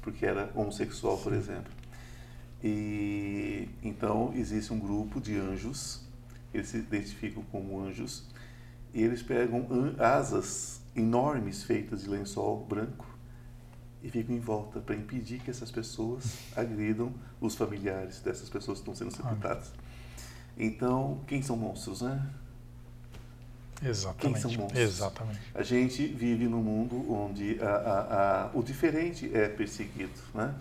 Porque 0.00 0.26
era 0.26 0.50
homossexual, 0.52 1.18
Sim. 1.18 1.22
por 1.22 1.32
exemplo. 1.34 1.72
E 2.64 3.68
então 3.80 4.32
existe 4.34 4.72
um 4.72 4.80
grupo 4.80 5.20
de 5.20 5.38
anjos, 5.38 6.04
eles 6.52 6.66
se 6.66 6.78
identificam 6.78 7.44
como 7.44 7.80
anjos, 7.80 8.26
e 8.92 9.02
eles 9.02 9.22
pegam 9.22 9.68
asas 10.00 10.81
enormes 10.94 11.62
feitas 11.62 12.02
de 12.02 12.10
lençol 12.10 12.64
branco 12.66 13.06
e 14.02 14.10
ficam 14.10 14.34
em 14.34 14.40
volta 14.40 14.80
para 14.80 14.96
impedir 14.96 15.40
que 15.40 15.50
essas 15.50 15.70
pessoas 15.70 16.38
agridam 16.56 17.12
os 17.40 17.54
familiares 17.54 18.20
dessas 18.20 18.48
pessoas 18.48 18.78
que 18.78 18.90
estão 18.90 18.94
sendo 18.94 19.14
sepultadas. 19.14 19.72
Então, 20.58 21.20
quem 21.26 21.40
são 21.40 21.56
monstros, 21.56 22.02
né? 22.02 22.28
Exatamente. 23.82 24.20
Quem 24.20 24.36
são 24.36 24.52
monstros? 24.52 24.82
Exatamente. 24.82 25.40
A 25.54 25.62
gente 25.62 26.06
vive 26.06 26.46
num 26.46 26.62
mundo 26.62 27.12
onde 27.12 27.58
a, 27.60 27.68
a, 27.68 28.44
a, 28.44 28.50
o 28.54 28.62
diferente 28.62 29.30
é 29.34 29.48
perseguido, 29.48 30.20
né? 30.34 30.54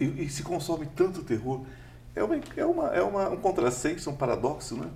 E, 0.00 0.24
e, 0.24 0.28
se 0.28 0.42
consome 0.42 0.86
tanto 0.86 1.22
terror. 1.22 1.64
É, 2.14 2.22
uma, 2.22 2.36
é, 2.56 2.64
uma, 2.64 2.88
é 2.88 3.02
uma, 3.02 3.28
um 3.30 3.36
contrassenso, 3.36 4.10
um 4.10 4.16
paradoxo, 4.16 4.76
né? 4.76 4.90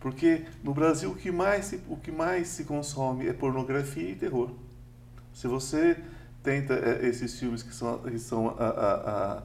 Porque 0.00 0.44
no 0.62 0.72
Brasil 0.72 1.10
o 1.10 1.16
que 1.16 1.30
mais 1.30 1.66
se, 1.66 1.80
o 1.88 1.96
que 1.96 2.12
mais 2.12 2.48
se 2.48 2.64
consome 2.64 3.26
é 3.26 3.32
pornografia 3.32 4.10
e 4.10 4.14
terror. 4.14 4.50
Se 5.32 5.46
você 5.46 5.96
tenta 6.42 6.74
é, 6.74 7.06
esses 7.06 7.38
filmes 7.38 7.62
que 7.62 7.74
são, 7.74 7.98
que 7.98 8.18
são 8.18 8.48
a, 8.58 8.64
a, 8.64 9.38
a 9.38 9.42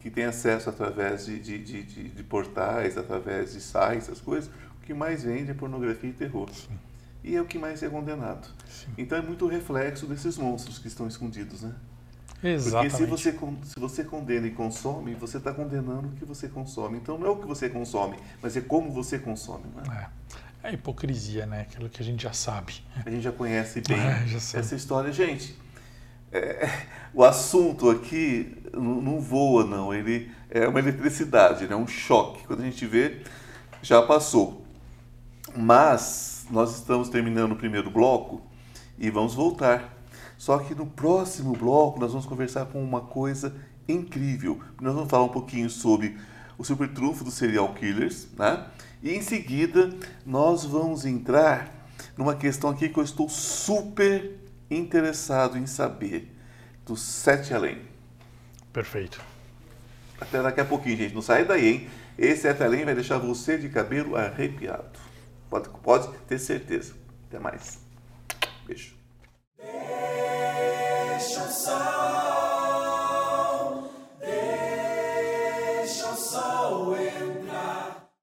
que 0.00 0.10
tem 0.10 0.24
acesso 0.24 0.70
através 0.70 1.26
de, 1.26 1.38
de, 1.38 1.58
de, 1.58 2.08
de, 2.08 2.22
portais, 2.22 2.96
através 2.96 3.52
de 3.52 3.60
sites, 3.60 4.08
essas 4.08 4.20
coisas, 4.20 4.50
o 4.78 4.86
que 4.86 4.94
mais 4.94 5.24
vende 5.24 5.50
é 5.50 5.54
pornografia 5.54 6.08
e 6.08 6.12
terror. 6.12 6.48
Sim. 6.50 6.78
E 7.22 7.36
é 7.36 7.42
o 7.42 7.44
que 7.44 7.58
mais 7.58 7.82
é 7.82 7.88
condenado. 7.88 8.48
Sim. 8.66 8.88
Então 8.96 9.18
é 9.18 9.20
muito 9.20 9.46
reflexo 9.46 10.06
desses 10.06 10.38
monstros 10.38 10.78
que 10.78 10.88
estão 10.88 11.06
escondidos, 11.06 11.60
né? 11.60 11.74
Exatamente. 12.42 12.92
Porque 12.92 13.22
se 13.22 13.30
você, 13.30 13.38
se 13.64 13.80
você 13.80 14.04
condena 14.04 14.46
e 14.46 14.50
consome, 14.50 15.14
você 15.14 15.36
está 15.36 15.52
condenando 15.52 16.08
o 16.08 16.12
que 16.12 16.24
você 16.24 16.48
consome. 16.48 16.96
Então 16.98 17.18
não 17.18 17.26
é 17.26 17.30
o 17.30 17.36
que 17.36 17.46
você 17.46 17.68
consome, 17.68 18.16
mas 18.42 18.56
é 18.56 18.60
como 18.60 18.90
você 18.90 19.18
consome. 19.18 19.64
Né? 19.74 20.08
É. 20.64 20.70
é 20.70 20.72
hipocrisia, 20.74 21.46
né? 21.46 21.62
Aquilo 21.62 21.88
que 21.88 22.02
a 22.02 22.04
gente 22.04 22.22
já 22.22 22.32
sabe. 22.32 22.82
A 23.04 23.10
gente 23.10 23.22
já 23.22 23.32
conhece 23.32 23.82
bem 23.86 23.98
é, 24.00 24.26
já 24.26 24.38
essa 24.58 24.74
história. 24.74 25.12
Gente, 25.12 25.56
é, 26.32 26.68
o 27.12 27.22
assunto 27.22 27.90
aqui 27.90 28.56
não, 28.72 29.02
não, 29.02 29.20
voa, 29.20 29.64
não. 29.64 29.92
Ele 29.92 30.30
é 30.48 30.66
uma 30.66 30.78
eletricidade, 30.78 31.66
né? 31.66 31.76
um 31.76 31.86
choque. 31.86 32.46
Quando 32.46 32.60
a 32.60 32.64
gente 32.64 32.86
vê, 32.86 33.22
já 33.82 34.00
passou. 34.00 34.64
Mas 35.54 36.46
nós 36.50 36.76
estamos 36.76 37.08
terminando 37.08 37.52
o 37.52 37.56
primeiro 37.56 37.90
bloco 37.90 38.40
e 38.98 39.10
vamos 39.10 39.34
voltar 39.34 39.99
só 40.40 40.56
que 40.56 40.74
no 40.74 40.86
próximo 40.86 41.52
bloco 41.52 42.00
nós 42.00 42.12
vamos 42.12 42.24
conversar 42.24 42.64
com 42.64 42.82
uma 42.82 43.02
coisa 43.02 43.54
incrível. 43.86 44.58
Nós 44.80 44.94
vamos 44.94 45.10
falar 45.10 45.24
um 45.24 45.28
pouquinho 45.28 45.68
sobre 45.68 46.16
o 46.56 46.64
super 46.64 46.88
trunfo 46.88 47.22
dos 47.22 47.34
serial 47.34 47.74
killers, 47.74 48.26
né? 48.38 48.66
E 49.02 49.10
em 49.10 49.20
seguida 49.20 49.94
nós 50.24 50.64
vamos 50.64 51.04
entrar 51.04 51.70
numa 52.16 52.34
questão 52.34 52.70
aqui 52.70 52.88
que 52.88 52.98
eu 52.98 53.04
estou 53.04 53.28
super 53.28 54.38
interessado 54.70 55.58
em 55.58 55.66
saber 55.66 56.34
do 56.86 56.96
Sete 56.96 57.52
Além. 57.52 57.82
Perfeito. 58.72 59.20
Até 60.18 60.42
daqui 60.42 60.62
a 60.62 60.64
pouquinho, 60.64 60.96
gente. 60.96 61.14
Não 61.14 61.20
sai 61.20 61.44
daí, 61.44 61.68
hein? 61.68 61.90
Esse 62.16 62.42
Sete 62.42 62.62
Além 62.62 62.86
vai 62.86 62.94
deixar 62.94 63.18
você 63.18 63.58
de 63.58 63.68
cabelo 63.68 64.16
arrepiado. 64.16 64.98
Pode, 65.50 65.68
pode 65.68 66.08
ter 66.26 66.38
certeza. 66.38 66.94
Até 67.28 67.38
mais. 67.38 67.78
Beijo. 68.66 68.94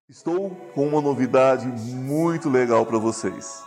Estou 0.09 0.49
com 0.73 0.87
uma 0.87 0.99
novidade 0.99 1.67
muito 1.67 2.49
legal 2.49 2.85
para 2.85 2.97
vocês. 2.97 3.63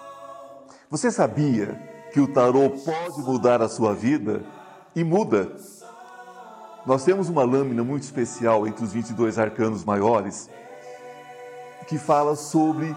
Você 0.91 1.11
sabia 1.11 1.81
que 2.13 2.21
o 2.21 2.27
tarô 2.27 2.71
pode 2.71 3.21
mudar 3.21 3.63
a 3.63 3.69
sua 3.69 3.95
vida? 3.95 4.43
E 4.95 5.05
muda. 5.05 5.53
Nós 6.85 7.05
temos 7.05 7.29
uma 7.29 7.45
lâmina 7.45 7.85
muito 7.85 8.03
especial 8.03 8.67
entre 8.67 8.85
os 8.85 8.93
22 8.93 9.39
arcanos 9.39 9.85
maiores 9.85 10.51
que 11.87 11.97
fala 11.99 12.35
sobre 12.35 12.97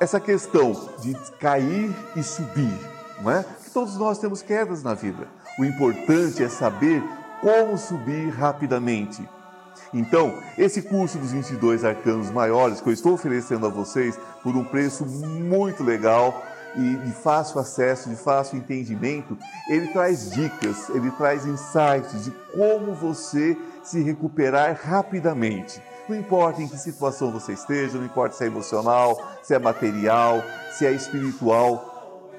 essa 0.00 0.18
questão 0.18 0.72
de 1.00 1.14
cair 1.38 1.94
e 2.16 2.22
subir, 2.22 2.78
não 3.20 3.30
é? 3.30 3.42
Que 3.42 3.70
todos 3.70 3.96
nós 3.96 4.18
temos 4.18 4.42
quedas 4.42 4.82
na 4.82 4.94
vida. 4.94 5.28
O 5.58 5.64
importante 5.64 6.42
é 6.42 6.48
saber 6.48 7.02
como 7.40 7.78
subir 7.78 8.30
rapidamente. 8.30 9.28
Então, 9.92 10.36
esse 10.58 10.82
curso 10.82 11.18
dos 11.18 11.30
22 11.30 11.84
arcanos 11.84 12.30
maiores 12.30 12.80
que 12.80 12.88
eu 12.88 12.92
estou 12.92 13.12
oferecendo 13.12 13.66
a 13.66 13.68
vocês 13.68 14.18
por 14.42 14.56
um 14.56 14.64
preço 14.64 15.06
muito 15.06 15.84
legal 15.84 16.42
e 16.76 16.96
de 16.96 17.12
fácil 17.12 17.60
acesso, 17.60 18.08
de 18.08 18.16
fácil 18.16 18.58
entendimento, 18.58 19.38
ele 19.68 19.88
traz 19.88 20.30
dicas, 20.32 20.88
ele 20.88 21.10
traz 21.12 21.46
insights 21.46 22.24
de 22.24 22.32
como 22.52 22.92
você 22.94 23.56
se 23.82 24.02
recuperar 24.02 24.76
rapidamente. 24.82 25.80
Não 26.08 26.16
importa 26.16 26.60
em 26.60 26.68
que 26.68 26.76
situação 26.76 27.30
você 27.30 27.52
esteja, 27.52 27.96
não 27.96 28.04
importa 28.04 28.34
se 28.34 28.44
é 28.44 28.48
emocional, 28.48 29.16
se 29.42 29.54
é 29.54 29.58
material, 29.58 30.42
se 30.72 30.84
é 30.84 30.92
espiritual, 30.92 31.93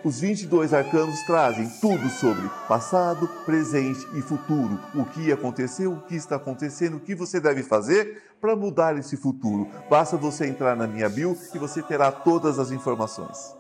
os 0.06 0.20
22 0.20 0.72
arcanos 0.72 1.24
trazem 1.24 1.68
tudo 1.82 2.08
sobre 2.10 2.48
passado, 2.68 3.28
presente 3.44 4.06
e 4.14 4.22
futuro. 4.22 4.80
O 4.94 5.04
que 5.04 5.32
aconteceu, 5.32 5.94
o 5.94 6.02
que 6.02 6.16
está 6.16 6.36
acontecendo, 6.36 6.98
o 6.98 7.00
que 7.00 7.16
você 7.16 7.40
deve 7.40 7.64
fazer 7.64 8.22
para 8.40 8.56
mudar 8.56 8.96
esse 9.00 9.18
futuro. 9.18 9.68
Basta 9.90 10.16
você 10.16 10.46
entrar 10.46 10.76
na 10.76 10.86
minha 10.86 11.10
bio 11.10 11.36
e 11.56 11.58
você 11.58 11.82
terá 11.82 12.12
todas 12.12 12.60
as 12.60 12.70
informações. 12.70 13.56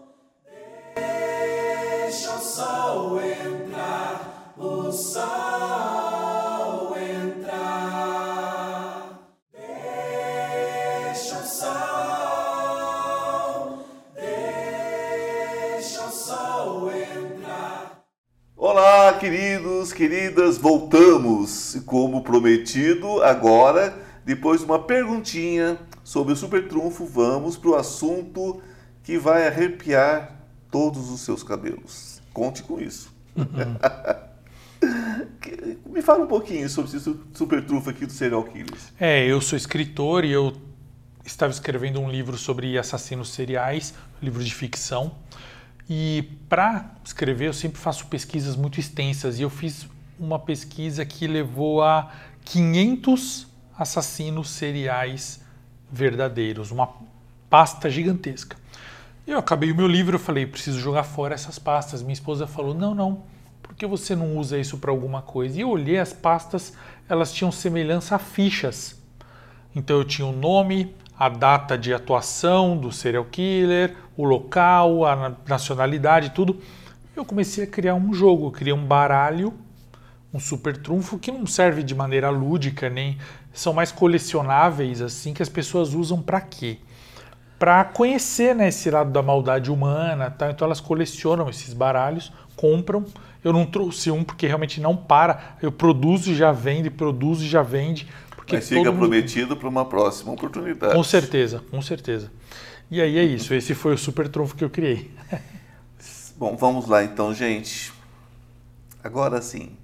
Deixa 0.95 2.35
o 2.35 2.39
sol 2.39 3.19
entrar, 3.19 4.53
o 4.55 4.91
sol. 4.91 5.94
Queridos, 19.29 19.91
queridas, 19.91 20.57
voltamos. 20.59 21.81
Como 21.85 22.21
prometido, 22.21 23.23
agora, 23.23 23.97
depois 24.23 24.59
de 24.59 24.65
uma 24.65 24.77
perguntinha 24.77 25.79
sobre 26.03 26.33
o 26.33 26.35
super 26.35 26.67
trunfo, 26.67 27.07
vamos 27.07 27.57
para 27.57 27.71
o 27.71 27.75
assunto 27.75 28.61
que 29.03 29.17
vai 29.17 29.47
arrepiar 29.47 30.39
todos 30.69 31.09
os 31.09 31.21
seus 31.21 31.41
cabelos. 31.41 32.21
Conte 32.33 32.61
com 32.61 32.79
isso. 32.79 33.11
Uhum. 33.35 33.77
Me 35.91 36.03
fala 36.03 36.23
um 36.23 36.27
pouquinho 36.27 36.69
sobre 36.69 36.95
esse 36.95 37.15
super 37.33 37.65
trunfo 37.65 37.89
aqui 37.89 38.05
do 38.05 38.11
serial 38.11 38.43
killers. 38.43 38.93
É, 38.99 39.25
eu 39.25 39.41
sou 39.41 39.57
escritor 39.57 40.23
e 40.23 40.31
eu 40.31 40.53
estava 41.25 41.51
escrevendo 41.51 41.99
um 41.99 42.11
livro 42.11 42.37
sobre 42.37 42.77
assassinos 42.77 43.29
seriais, 43.29 43.95
um 44.21 44.25
livro 44.25 44.43
de 44.43 44.53
ficção. 44.53 45.15
E 45.89 46.29
para 46.49 46.91
escrever 47.03 47.47
eu 47.47 47.53
sempre 47.53 47.79
faço 47.79 48.07
pesquisas 48.07 48.55
muito 48.55 48.79
extensas 48.79 49.39
e 49.39 49.43
eu 49.43 49.49
fiz 49.49 49.87
uma 50.19 50.39
pesquisa 50.39 51.05
que 51.05 51.27
levou 51.27 51.83
a 51.83 52.11
500 52.45 53.47
assassinos 53.77 54.49
seriais 54.49 55.41
verdadeiros, 55.91 56.71
uma 56.71 56.89
pasta 57.49 57.89
gigantesca. 57.89 58.57
Eu 59.27 59.39
acabei 59.39 59.71
o 59.71 59.75
meu 59.75 59.87
livro, 59.87 60.15
eu 60.15 60.19
falei, 60.19 60.45
preciso 60.45 60.79
jogar 60.79 61.03
fora 61.03 61.33
essas 61.33 61.57
pastas. 61.57 62.01
Minha 62.01 62.13
esposa 62.13 62.45
falou, 62.45 62.73
não, 62.73 62.93
não, 62.93 63.23
Por 63.61 63.73
que 63.73 63.85
você 63.87 64.15
não 64.15 64.37
usa 64.37 64.57
isso 64.59 64.77
para 64.77 64.91
alguma 64.91 65.21
coisa? 65.21 65.57
E 65.57 65.61
eu 65.61 65.69
olhei 65.69 65.97
as 65.97 66.13
pastas, 66.13 66.73
elas 67.09 67.33
tinham 67.33 67.51
semelhança 67.51 68.15
a 68.15 68.19
fichas. 68.19 68.95
Então 69.75 69.97
eu 69.97 70.05
tinha 70.05 70.27
o 70.27 70.31
nome, 70.31 70.95
a 71.17 71.29
data 71.29 71.77
de 71.77 71.93
atuação 71.93 72.77
do 72.77 72.91
serial 72.91 73.25
killer, 73.25 73.95
o 74.17 74.23
local, 74.23 75.05
a 75.05 75.33
nacionalidade, 75.47 76.31
tudo. 76.31 76.59
Eu 77.15 77.23
comecei 77.23 77.63
a 77.63 77.67
criar 77.67 77.95
um 77.95 78.13
jogo, 78.13 78.47
eu 78.47 78.51
criei 78.51 78.73
um 78.73 78.85
baralho, 78.85 79.53
um 80.33 80.39
super 80.39 80.75
trunfo 80.75 81.17
que 81.17 81.31
não 81.31 81.45
serve 81.45 81.83
de 81.83 81.95
maneira 81.95 82.29
lúdica, 82.29 82.89
nem 82.89 83.17
são 83.53 83.73
mais 83.73 83.91
colecionáveis 83.91 85.01
assim 85.01 85.33
que 85.33 85.41
as 85.41 85.49
pessoas 85.49 85.93
usam 85.93 86.21
para 86.21 86.41
quê? 86.41 86.77
Para 87.57 87.85
conhecer 87.85 88.53
né, 88.53 88.67
esse 88.67 88.91
lado 88.91 89.11
da 89.11 89.21
maldade 89.21 89.71
humana, 89.71 90.29
tá? 90.29 90.51
então 90.51 90.65
elas 90.65 90.81
colecionam 90.81 91.49
esses 91.49 91.73
baralhos, 91.73 92.33
compram 92.55 93.05
eu 93.45 93.53
não 93.53 93.63
trouxe 93.63 94.09
um 94.09 94.23
porque 94.23 94.47
realmente 94.47 94.81
não 94.81 94.97
para. 94.97 95.55
Eu 95.61 95.71
produzo 95.71 96.31
e 96.31 96.35
já 96.35 96.51
vende, 96.51 96.89
produzo 96.89 97.45
e 97.45 97.47
já 97.47 97.61
vende. 97.61 98.07
Porque 98.45 98.57
Mas 98.57 98.69
fica 98.69 98.91
mundo... 98.91 98.99
prometido 98.99 99.57
para 99.57 99.67
uma 99.67 99.85
próxima 99.85 100.31
oportunidade. 100.31 100.93
Com 100.93 101.03
certeza, 101.03 101.63
com 101.71 101.81
certeza. 101.81 102.31
E 102.91 103.01
aí 103.01 103.17
é 103.17 103.23
isso. 103.23 103.55
Esse 103.55 103.73
foi 103.73 103.95
o 103.95 103.97
super 103.97 104.27
trunfo 104.29 104.55
que 104.55 104.63
eu 104.63 104.69
criei. 104.69 105.11
Bom, 106.37 106.55
vamos 106.55 106.87
lá 106.87 107.03
então, 107.03 107.33
gente. 107.33 107.91
Agora 109.03 109.41
sim. 109.41 109.75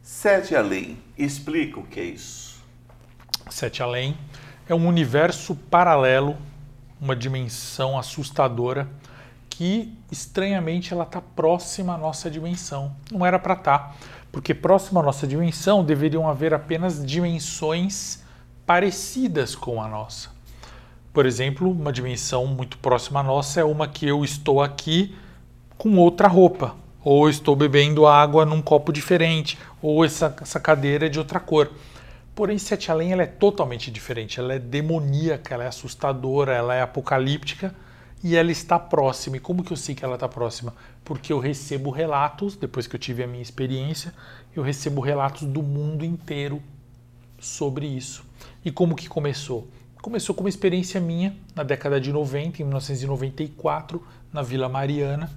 Sete 0.00 0.54
Além. 0.54 0.98
Explica 1.18 1.80
o 1.80 1.82
que 1.82 1.98
é 1.98 2.04
isso. 2.04 2.62
Sete 3.50 3.82
Além 3.82 4.16
é 4.68 4.74
um 4.74 4.86
universo 4.86 5.56
paralelo, 5.56 6.36
uma 7.00 7.16
dimensão 7.16 7.98
assustadora 7.98 8.88
que 9.48 9.92
estranhamente 10.12 10.92
ela 10.92 11.04
está 11.04 11.20
próxima 11.20 11.94
à 11.94 11.98
nossa 11.98 12.30
dimensão. 12.30 12.94
Não 13.10 13.26
era 13.26 13.38
para 13.38 13.54
estar, 13.54 13.78
tá, 13.78 13.94
porque 14.36 14.52
próxima 14.52 15.00
à 15.00 15.02
nossa 15.02 15.26
dimensão 15.26 15.82
deveriam 15.82 16.28
haver 16.28 16.52
apenas 16.52 17.02
dimensões 17.02 18.22
parecidas 18.66 19.56
com 19.56 19.82
a 19.82 19.88
nossa. 19.88 20.28
Por 21.10 21.24
exemplo, 21.24 21.70
uma 21.70 21.90
dimensão 21.90 22.46
muito 22.46 22.76
próxima 22.76 23.20
à 23.20 23.22
nossa 23.22 23.60
é 23.62 23.64
uma 23.64 23.88
que 23.88 24.06
eu 24.06 24.22
estou 24.22 24.60
aqui 24.60 25.16
com 25.78 25.96
outra 25.96 26.28
roupa, 26.28 26.76
ou 27.02 27.30
estou 27.30 27.56
bebendo 27.56 28.06
água 28.06 28.44
num 28.44 28.60
copo 28.60 28.92
diferente, 28.92 29.58
ou 29.80 30.04
essa, 30.04 30.36
essa 30.42 30.60
cadeira 30.60 31.06
é 31.06 31.08
de 31.08 31.18
outra 31.18 31.40
cor. 31.40 31.70
Porém, 32.34 32.58
Sete 32.58 32.90
Além 32.90 33.12
ela 33.12 33.22
é 33.22 33.26
totalmente 33.26 33.90
diferente, 33.90 34.38
ela 34.38 34.52
é 34.52 34.58
demoníaca, 34.58 35.54
ela 35.54 35.64
é 35.64 35.68
assustadora, 35.68 36.52
ela 36.52 36.74
é 36.74 36.82
apocalíptica 36.82 37.74
e 38.26 38.34
ela 38.34 38.50
está 38.50 38.76
próxima. 38.76 39.36
E 39.36 39.40
como 39.40 39.62
que 39.62 39.72
eu 39.72 39.76
sei 39.76 39.94
que 39.94 40.04
ela 40.04 40.14
está 40.14 40.28
próxima? 40.28 40.74
Porque 41.04 41.32
eu 41.32 41.38
recebo 41.38 41.90
relatos, 41.90 42.56
depois 42.56 42.88
que 42.88 42.96
eu 42.96 42.98
tive 42.98 43.22
a 43.22 43.26
minha 43.26 43.40
experiência, 43.40 44.12
eu 44.52 44.64
recebo 44.64 45.00
relatos 45.00 45.44
do 45.44 45.62
mundo 45.62 46.04
inteiro 46.04 46.60
sobre 47.38 47.86
isso. 47.86 48.24
E 48.64 48.72
como 48.72 48.96
que 48.96 49.08
começou? 49.08 49.68
Começou 50.02 50.34
com 50.34 50.40
uma 50.40 50.48
experiência 50.48 51.00
minha 51.00 51.36
na 51.54 51.62
década 51.62 52.00
de 52.00 52.12
90, 52.12 52.62
em 52.62 52.64
1994, 52.64 54.04
na 54.32 54.42
Vila 54.42 54.68
Mariana, 54.68 55.30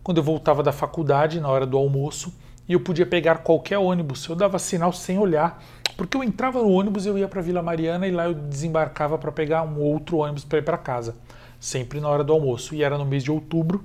quando 0.00 0.18
eu 0.18 0.22
voltava 0.22 0.62
da 0.62 0.70
faculdade 0.70 1.40
na 1.40 1.48
hora 1.48 1.66
do 1.66 1.76
almoço 1.76 2.32
e 2.68 2.72
eu 2.72 2.78
podia 2.78 3.04
pegar 3.04 3.38
qualquer 3.38 3.78
ônibus. 3.78 4.24
Eu 4.28 4.36
dava 4.36 4.60
sinal 4.60 4.92
sem 4.92 5.18
olhar, 5.18 5.60
porque 5.96 6.16
eu 6.16 6.22
entrava 6.22 6.62
no 6.62 6.70
ônibus 6.70 7.04
eu 7.04 7.18
ia 7.18 7.26
para 7.26 7.42
Vila 7.42 7.62
Mariana 7.62 8.06
e 8.06 8.12
lá 8.12 8.26
eu 8.26 8.34
desembarcava 8.34 9.18
para 9.18 9.32
pegar 9.32 9.64
um 9.64 9.80
outro 9.80 10.18
ônibus 10.18 10.44
para 10.44 10.58
ir 10.58 10.62
para 10.62 10.78
casa 10.78 11.16
sempre 11.58 12.00
na 12.00 12.08
hora 12.08 12.24
do 12.24 12.32
almoço. 12.32 12.74
E 12.74 12.82
era 12.82 12.96
no 12.98 13.04
mês 13.04 13.24
de 13.24 13.30
outubro. 13.30 13.84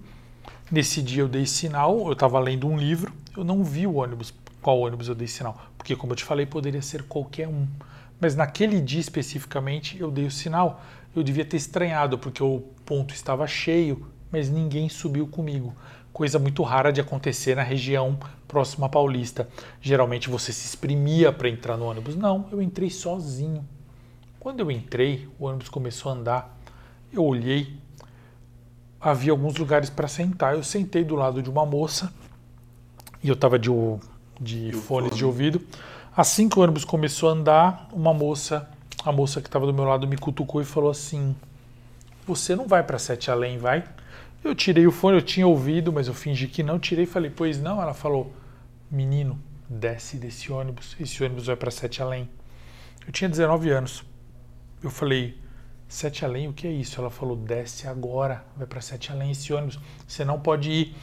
Nesse 0.72 1.02
dia 1.02 1.22
eu 1.22 1.28
dei 1.28 1.46
sinal, 1.46 2.08
eu 2.08 2.14
estava 2.14 2.40
lendo 2.40 2.68
um 2.68 2.78
livro, 2.78 3.14
eu 3.38 3.44
não 3.44 3.64
vi 3.64 3.86
o 3.86 3.96
ônibus, 3.96 4.34
qual 4.62 4.80
ônibus 4.80 5.08
eu 5.08 5.14
dei 5.14 5.28
sinal, 5.28 5.56
porque 5.78 5.96
como 5.96 6.14
eu 6.14 6.16
te 6.16 6.24
falei, 6.24 6.46
poderia 6.46 6.82
ser 6.82 7.04
qualquer 7.04 7.48
um. 7.48 7.68
Mas 8.20 8.36
naquele 8.36 8.80
dia 8.80 9.02
especificamente 9.02 10.00
eu 10.00 10.10
dei 10.10 10.26
o 10.26 10.32
sinal. 10.32 10.82
Eu 11.16 11.22
devia 11.22 11.46
ter 11.46 11.58
estranhado, 11.58 12.18
porque 12.18 12.42
o 12.42 12.64
ponto 12.86 13.14
estava 13.14 13.46
cheio, 13.46 14.08
mas 14.32 14.50
ninguém 14.50 14.90
subiu 14.90 15.28
comigo. 15.28 15.76
Coisa 16.12 16.40
muito 16.40 16.64
rara 16.64 16.92
de 16.92 17.02
acontecer 17.02 17.56
na 17.56 17.62
região 17.64 18.18
próxima 18.48 18.88
à 18.88 18.90
Paulista. 18.90 19.48
Geralmente 19.82 20.30
você 20.30 20.52
se 20.52 20.66
exprimia 20.66 21.32
para 21.32 21.50
entrar 21.50 21.78
no 21.78 21.86
ônibus. 21.86 22.16
Não, 22.16 22.48
eu 22.52 22.62
entrei 22.62 22.90
sozinho. 22.90 23.64
Quando 24.40 24.60
eu 24.60 24.72
entrei, 24.72 25.28
o 25.38 25.46
ônibus 25.46 25.70
começou 25.70 26.12
a 26.12 26.16
andar 26.16 26.58
eu 27.14 27.24
olhei, 27.24 27.78
havia 29.00 29.32
alguns 29.32 29.56
lugares 29.56 29.90
para 29.90 30.08
sentar. 30.08 30.56
Eu 30.56 30.64
sentei 30.64 31.04
do 31.04 31.16
lado 31.16 31.42
de 31.42 31.50
uma 31.50 31.66
moça 31.66 32.14
e 33.22 33.28
eu 33.28 33.34
estava 33.34 33.60
de, 33.60 33.70
de 34.40 34.72
fones 34.74 35.16
de 35.16 35.26
ouvido. 35.26 35.62
Assim 36.16 36.48
que 36.48 36.58
o 36.58 36.62
ônibus 36.62 36.86
começou 36.86 37.30
a 37.30 37.34
andar, 37.34 37.90
uma 37.92 38.14
moça, 38.14 38.70
a 39.04 39.12
moça 39.12 39.42
que 39.42 39.48
estava 39.48 39.66
do 39.66 39.74
meu 39.74 39.84
lado 39.84 40.08
me 40.08 40.18
cutucou 40.18 40.62
e 40.62 40.66
falou 40.66 40.92
assim: 40.92 41.36
Você 42.26 42.56
não 42.56 42.68
vai 42.68 42.84
para 42.84 43.00
Sete 43.00 43.32
Além, 43.32 43.58
vai? 43.58 43.84
Eu 44.44 44.54
tirei 44.54 44.86
o 44.86 44.92
fone, 44.92 45.18
eu 45.18 45.22
tinha 45.22 45.48
ouvido, 45.48 45.92
mas 45.92 46.08
eu 46.08 46.14
fingi 46.14 46.48
que 46.48 46.62
não. 46.62 46.78
Tirei 46.78 47.06
e 47.06 47.08
falei: 47.08 47.32
Pois 47.32 47.60
não? 47.60 47.82
Ela 47.82 47.94
falou: 47.94 48.32
Menino, 48.92 49.40
desce 49.68 50.18
desse 50.18 50.52
ônibus. 50.52 50.96
Esse 51.00 51.24
ônibus 51.24 51.48
vai 51.48 51.56
para 51.56 51.72
Sete 51.72 52.02
Além. 52.02 52.30
Eu 53.06 53.12
tinha 53.12 53.30
19 53.30 53.72
anos. 53.72 54.04
Eu 54.84 54.90
falei: 54.90 55.38
Sete 55.94 56.26
Além, 56.26 56.48
o 56.48 56.54
que 56.54 56.66
é 56.66 56.72
isso? 56.72 57.00
Ela 57.00 57.12
falou: 57.12 57.36
desce 57.36 57.88
agora, 57.88 58.44
vai 58.58 58.66
para 58.66 58.82
Sete 58.82 59.12
Além 59.12 59.30
esse 59.30 59.54
ônibus. 59.54 59.80
Você 60.08 60.26
não 60.26 60.40
pode 60.40 60.72
ir. 60.72 60.96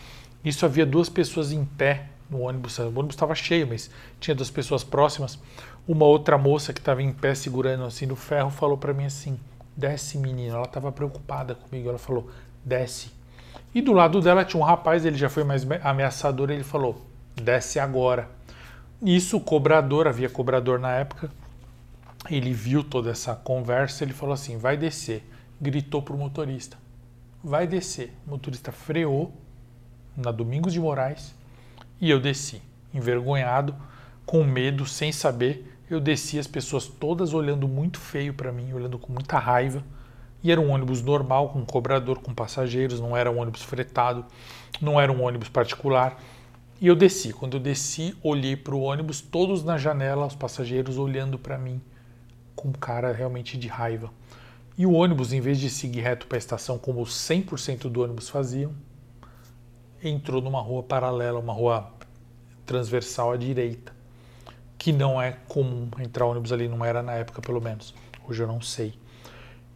Isso 0.44 0.66
havia 0.66 0.85
duas 0.85 1.09
pessoas 1.09 1.53
em 1.53 1.64
pé 1.64 2.09
no 2.29 2.40
ônibus. 2.40 2.76
O 2.81 2.88
ônibus 2.88 3.14
estava 3.14 3.33
cheio, 3.33 3.68
mas 3.68 3.88
tinha 4.18 4.35
duas 4.35 4.50
pessoas 4.50 4.83
próximas. 4.83 5.38
Uma 5.87 6.07
outra 6.07 6.37
moça 6.37 6.72
que 6.72 6.81
estava 6.81 7.00
em 7.00 7.12
pé 7.12 7.37
segurando 7.37 7.85
assim 7.85 8.05
no 8.05 8.16
ferro 8.16 8.50
falou 8.50 8.76
para 8.76 8.92
mim 8.92 9.05
assim: 9.05 9.38
desce, 9.76 10.18
menino. 10.18 10.57
Ela 10.57 10.64
estava 10.64 10.90
preocupada 10.90 11.55
comigo. 11.55 11.88
Ela 11.88 11.96
falou: 11.96 12.29
desce. 12.64 13.12
E 13.72 13.81
do 13.81 13.92
lado 13.92 14.20
dela 14.20 14.44
tinha 14.44 14.61
um 14.61 14.66
rapaz, 14.66 15.05
ele 15.07 15.16
já 15.16 15.29
foi 15.29 15.44
mais 15.44 15.64
ameaçador. 15.85 16.50
Ele 16.50 16.64
falou: 16.64 17.00
desce 17.37 17.79
agora. 17.79 18.29
Isso, 19.00 19.37
o 19.37 19.40
cobrador, 19.40 20.09
havia 20.09 20.29
cobrador 20.29 20.81
na 20.81 20.90
época, 20.96 21.31
ele 22.31 22.53
viu 22.53 22.85
toda 22.85 23.11
essa 23.11 23.35
conversa, 23.35 24.05
ele 24.05 24.12
falou 24.12 24.33
assim: 24.33 24.57
vai 24.57 24.77
descer. 24.77 25.25
Gritou 25.61 26.01
para 26.01 26.14
o 26.14 26.19
motorista: 26.19 26.79
vai 27.43 27.66
descer. 27.66 28.14
O 28.27 28.31
motorista 28.31 28.71
freou 28.71 29.33
na 30.16 30.31
Domingos 30.31 30.73
de 30.73 30.81
Moraes 30.81 31.35
e 32.01 32.09
eu 32.09 32.21
desci. 32.21 32.62
Envergonhado, 32.95 33.75
com 34.25 34.45
medo, 34.45 34.87
sem 34.87 35.12
saber, 35.12 35.77
eu 35.88 36.01
desci, 36.01 36.38
as 36.38 36.47
pessoas 36.47 36.87
todas 36.87 37.35
olhando 37.35 37.66
muito 37.66 37.99
feio 37.99 38.33
para 38.33 38.53
mim, 38.53 38.73
olhando 38.73 38.99
com 38.99 39.12
muita 39.12 39.38
raiva. 39.38 39.83
E 40.43 40.51
era 40.51 40.61
um 40.61 40.71
ônibus 40.71 41.03
normal, 41.03 41.51
com 41.51 41.64
cobrador, 41.64 42.21
com 42.21 42.33
passageiros, 42.33 43.01
não 43.01 43.16
era 43.16 43.31
um 43.31 43.38
ônibus 43.38 43.62
fretado, 43.62 44.25
não 44.81 45.01
era 45.01 45.12
um 45.12 45.23
ônibus 45.23 45.49
particular. 45.49 46.19
E 46.81 46.87
eu 46.87 46.97
desci. 46.97 47.33
Quando 47.33 47.57
eu 47.59 47.61
desci, 47.61 48.16
olhei 48.23 48.57
para 48.57 48.75
o 48.75 48.81
ônibus, 48.81 49.21
todos 49.21 49.62
na 49.62 49.77
janela, 49.77 50.27
os 50.27 50.35
passageiros 50.35 50.97
olhando 50.97 51.38
para 51.38 51.59
mim 51.59 51.81
com 52.61 52.70
cara 52.73 53.11
realmente 53.11 53.57
de 53.57 53.68
raiva. 53.68 54.11
E 54.77 54.85
o 54.85 54.92
ônibus, 54.92 55.33
em 55.33 55.40
vez 55.40 55.59
de 55.59 55.70
seguir 55.70 56.01
reto 56.01 56.27
para 56.27 56.37
a 56.37 56.38
estação, 56.38 56.77
como 56.79 57.01
100% 57.03 57.88
do 57.88 58.03
ônibus 58.03 58.29
faziam, 58.29 58.75
entrou 60.05 60.42
numa 60.42 60.61
rua 60.61 60.83
paralela, 60.83 61.38
uma 61.38 61.55
rua 61.55 61.90
transversal 62.66 63.33
à 63.33 63.37
direita, 63.38 63.94
que 64.77 64.92
não 64.92 65.20
é 65.20 65.38
comum 65.49 65.88
entrar 66.01 66.27
ônibus 66.27 66.53
ali, 66.53 66.68
não 66.68 66.85
era 66.85 67.03
na 67.03 67.14
época 67.14 67.40
pelo 67.40 67.62
menos. 67.62 67.94
Hoje 68.29 68.42
eu 68.42 68.46
não 68.46 68.61
sei. 68.61 68.92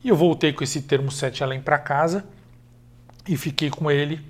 E 0.02 0.10
eu 0.10 0.16
voltei 0.16 0.52
com 0.52 0.62
esse 0.62 0.82
termo 0.82 1.10
7 1.10 1.42
além 1.42 1.62
para 1.62 1.78
casa 1.78 2.26
e 3.26 3.34
fiquei 3.34 3.70
com 3.70 3.90
ele 3.90 4.22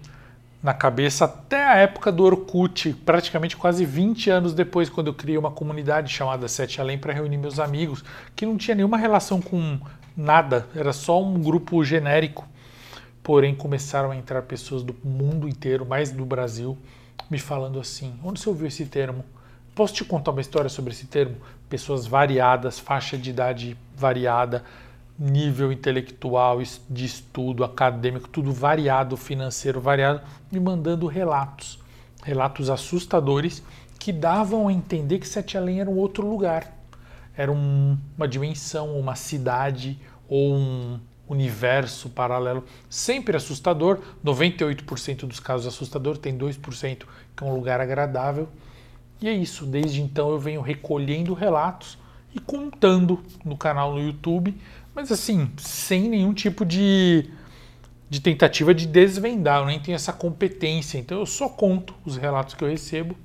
na 0.65 0.73
cabeça 0.73 1.27
até 1.27 1.63
a 1.63 1.77
época 1.77 2.11
do 2.11 2.25
Orkut, 2.25 2.95
praticamente 3.05 3.55
quase 3.55 3.85
20 3.85 4.31
anos 4.31 4.55
depois, 4.55 4.89
quando 4.89 5.09
eu 5.09 5.15
criei 5.15 5.37
uma 5.37 5.51
comunidade 5.51 6.11
chamada 6.11 6.49
Sete 6.49 6.81
Além 6.81 6.97
para 6.97 7.13
reunir 7.13 7.37
meus 7.37 7.61
amigos, 7.61 8.03
que 8.35 8.47
não 8.47 8.57
tinha 8.57 8.75
nenhuma 8.75 8.97
relação 8.97 9.43
com 9.43 9.79
nada, 10.17 10.67
era 10.75 10.91
só 10.95 11.23
um 11.23 11.39
grupo 11.39 11.85
genérico. 11.85 12.49
Porém, 13.23 13.55
começaram 13.55 14.11
a 14.11 14.17
entrar 14.17 14.41
pessoas 14.41 14.83
do 14.83 14.97
mundo 15.05 15.47
inteiro, 15.47 15.85
mais 15.85 16.11
do 16.11 16.25
Brasil, 16.25 16.79
me 17.31 17.39
falando 17.39 17.79
assim: 17.79 18.19
onde 18.25 18.41
você 18.41 18.49
ouviu 18.49 18.67
esse 18.67 18.87
termo? 18.87 19.23
Posso 19.75 19.93
te 19.93 20.03
contar 20.03 20.31
uma 20.31 20.41
história 20.41 20.71
sobre 20.71 20.95
esse 20.95 21.07
termo? 21.07 21.37
Pessoas 21.69 22.07
variadas, 22.07 22.79
faixa 22.79 23.19
de 23.19 23.29
idade 23.29 23.77
variada, 23.95 24.65
nível 25.19 25.73
intelectual, 25.73 26.61
de 26.91 27.05
estudo, 27.05 27.65
acadêmico, 27.65 28.29
tudo 28.29 28.53
variado, 28.53 29.17
financeiro 29.17 29.81
variado, 29.81 30.23
me 30.51 30.59
mandando 30.59 31.07
relatos, 31.07 31.79
relatos 32.23 32.69
assustadores 32.69 33.63
que 33.99 34.13
davam 34.13 34.69
a 34.69 34.73
entender 34.73 35.19
que 35.19 35.29
Sete 35.29 35.57
Além 35.57 35.81
era 35.81 35.89
um 35.89 35.97
outro 35.97 36.29
lugar, 36.29 36.77
era 37.37 37.51
um, 37.51 37.97
uma 38.17 38.29
dimensão, 38.29 38.99
uma 38.99 39.15
cidade 39.15 39.99
ou 40.29 40.55
um, 40.55 40.99
universo 41.29 42.11
paralelo, 42.11 42.65
sempre 42.89 43.37
assustador, 43.37 44.01
98% 44.25 45.27
dos 45.27 45.41
casos 45.41 45.67
assustador, 45.67 46.19
tem 46.19 46.37
2% 46.37 47.05
que 47.37 47.45
é 47.45 47.47
um 47.47 47.55
lugar 47.55 47.81
agradável. 47.81 48.49
E 49.21 49.29
é 49.29 49.33
isso, 49.33 49.65
desde 49.65 50.03
então 50.03 50.31
eu 50.31 50.39
venho 50.39 50.61
recolhendo 50.61 51.33
relatos 51.35 51.99
e 52.35 52.41
contando 52.41 53.23
no 53.45 53.57
canal 53.57 53.93
no 53.95 54.01
YouTube, 54.01 54.61
mas 54.95 55.11
assim, 55.11 55.51
sem 55.59 56.09
nenhum 56.09 56.33
tipo 56.33 56.65
de, 56.65 57.31
de 58.09 58.21
tentativa 58.21 58.75
de 58.75 58.87
desvendar, 58.87 59.61
eu 59.61 59.67
nem 59.67 59.81
tenho 59.81 59.97
essa 59.97 60.13
competência, 60.13 60.99
então 60.99 61.19
eu 61.19 61.27
só 61.27 61.49
conto 61.49 61.95
os 62.05 62.17
relatos 62.17 62.55
que 62.55 62.63
eu 62.63 62.69
recebo 62.69 63.17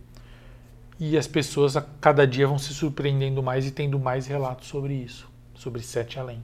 e 1.00 1.18
as 1.18 1.28
pessoas 1.28 1.78
a 1.78 1.82
cada 2.02 2.28
dia 2.28 2.48
vão 2.48 2.58
se 2.58 2.74
surpreendendo 2.74 3.42
mais 3.42 3.66
e 3.66 3.72
tendo 3.72 4.00
mais 4.00 4.28
relatos 4.28 4.68
sobre 4.68 4.94
isso, 4.94 5.30
sobre 5.54 5.82
Sete 5.82 6.20
Além. 6.20 6.42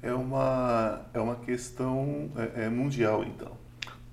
É 0.00 0.12
uma, 0.12 1.02
é 1.12 1.18
uma 1.18 1.34
questão 1.34 2.30
é, 2.36 2.66
é 2.66 2.68
mundial, 2.68 3.24
então. 3.24 3.52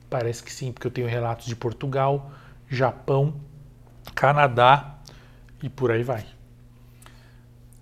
Parece 0.10 0.42
que 0.42 0.52
sim, 0.52 0.72
porque 0.72 0.88
eu 0.88 0.92
tenho 0.92 1.08
relatos 1.08 1.46
de 1.46 1.56
Portugal, 1.56 2.32
Japão, 2.68 3.36
Canadá 4.16 4.96
e 5.62 5.70
por 5.70 5.92
aí 5.92 6.02
vai. 6.02 6.26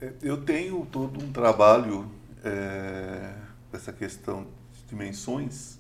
É, 0.02 0.12
eu 0.22 0.38
tenho 0.38 0.86
todo 0.92 1.24
um 1.24 1.32
trabalho 1.32 2.12
é, 2.44 3.34
dessa 3.72 3.94
questão 3.94 4.48
de 4.74 4.84
dimensões, 4.90 5.80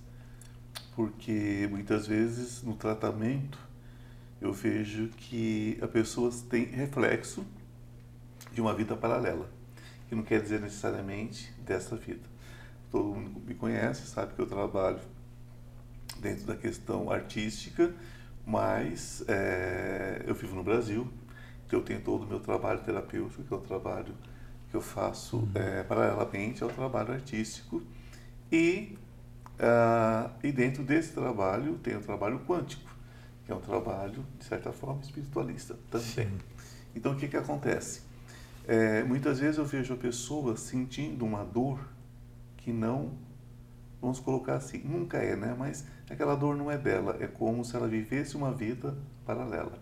porque 0.95 1.67
muitas 1.69 2.07
vezes 2.07 2.63
no 2.63 2.75
tratamento 2.75 3.59
eu 4.41 4.51
vejo 4.51 5.09
que 5.09 5.77
as 5.81 5.89
pessoas 5.89 6.41
têm 6.41 6.65
reflexo 6.65 7.45
de 8.51 8.61
uma 8.61 8.73
vida 8.73 8.95
paralela, 8.95 9.49
que 10.07 10.15
não 10.15 10.23
quer 10.23 10.41
dizer 10.41 10.59
necessariamente 10.59 11.51
dessa 11.65 11.95
vida. 11.95 12.33
Todo 12.91 13.05
mundo 13.05 13.41
me 13.45 13.55
conhece, 13.55 14.05
sabe 14.07 14.33
que 14.33 14.39
eu 14.39 14.45
trabalho 14.45 14.99
dentro 16.19 16.45
da 16.45 16.55
questão 16.55 17.09
artística, 17.09 17.93
mas 18.45 19.23
é, 19.27 20.23
eu 20.27 20.35
vivo 20.35 20.55
no 20.55 20.63
Brasil, 20.63 21.11
então 21.65 21.79
eu 21.79 21.85
tenho 21.85 22.01
todo 22.01 22.23
o 22.23 22.27
meu 22.27 22.39
trabalho 22.39 22.81
terapêutico, 22.81 23.43
que 23.43 23.53
é 23.53 23.57
o 23.57 23.61
trabalho 23.61 24.13
que 24.73 24.77
eu 24.77 24.81
faço 24.81 25.37
uhum. 25.37 25.51
é, 25.53 25.83
paralelamente 25.83 26.63
ao 26.63 26.69
trabalho 26.69 27.13
artístico, 27.13 27.83
e, 28.51 28.97
uh, 29.59 30.31
e 30.43 30.51
dentro 30.51 30.83
desse 30.83 31.13
trabalho 31.13 31.75
tem 31.75 31.95
o 31.95 32.01
trabalho 32.01 32.39
quântico 32.39 32.91
que 33.45 33.51
é 33.51 33.55
um 33.55 33.59
trabalho, 33.59 34.25
de 34.39 34.45
certa 34.45 34.71
forma, 34.71 35.01
espiritualista 35.01 35.77
também. 35.91 36.07
Sim. 36.07 36.39
Então, 36.95 37.11
o 37.11 37.15
que, 37.15 37.27
que 37.27 37.37
acontece? 37.37 38.01
É, 38.65 39.03
muitas 39.03 39.39
vezes 39.39 39.57
eu 39.57 39.65
vejo 39.65 39.93
a 39.93 39.97
pessoa 39.97 40.55
sentindo 40.55 41.25
uma 41.25 41.43
dor 41.43 41.79
que 42.57 42.71
não, 42.71 43.11
vamos 44.01 44.19
colocar 44.19 44.55
assim, 44.55 44.79
nunca 44.79 45.17
é, 45.17 45.35
né? 45.35 45.53
Mas 45.59 45.85
aquela 46.09 46.35
dor 46.35 46.55
não 46.55 46.71
é 46.71 46.77
dela, 46.77 47.17
é 47.19 47.27
como 47.27 47.65
se 47.65 47.75
ela 47.75 47.87
vivesse 47.87 48.37
uma 48.37 48.51
vida 48.53 48.97
paralela. 49.25 49.77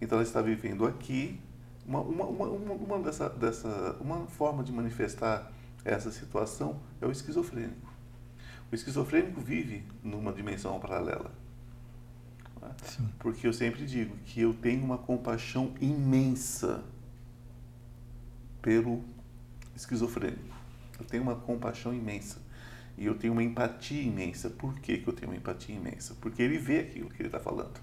Então, 0.00 0.18
ela 0.18 0.26
está 0.26 0.42
vivendo 0.42 0.84
aqui 0.84 1.40
uma, 1.88 2.00
uma, 2.00 2.24
uma, 2.26 2.74
uma, 2.74 2.98
dessa, 2.98 3.30
dessa, 3.30 3.96
uma 3.98 4.26
forma 4.26 4.62
de 4.62 4.70
manifestar 4.70 5.50
essa 5.82 6.12
situação 6.12 6.78
é 7.00 7.06
o 7.06 7.10
esquizofrênico. 7.10 7.88
O 8.70 8.74
esquizofrênico 8.74 9.40
vive 9.40 9.82
numa 10.04 10.30
dimensão 10.30 10.78
paralela. 10.78 11.32
Sim. 12.84 13.08
Porque 13.18 13.46
eu 13.46 13.52
sempre 13.54 13.86
digo 13.86 14.14
que 14.18 14.42
eu 14.42 14.52
tenho 14.52 14.84
uma 14.84 14.98
compaixão 14.98 15.72
imensa 15.80 16.84
pelo 18.60 19.02
esquizofrênico. 19.74 20.54
Eu 20.98 21.06
tenho 21.06 21.22
uma 21.22 21.36
compaixão 21.36 21.94
imensa. 21.94 22.38
E 22.98 23.06
eu 23.06 23.14
tenho 23.14 23.32
uma 23.32 23.42
empatia 23.42 24.02
imensa. 24.02 24.50
Por 24.50 24.74
que, 24.80 24.98
que 24.98 25.08
eu 25.08 25.14
tenho 25.14 25.30
uma 25.30 25.36
empatia 25.36 25.74
imensa? 25.74 26.14
Porque 26.20 26.42
ele 26.42 26.58
vê 26.58 26.80
aquilo 26.80 27.08
que 27.08 27.22
ele 27.22 27.28
está 27.28 27.40
falando. 27.40 27.80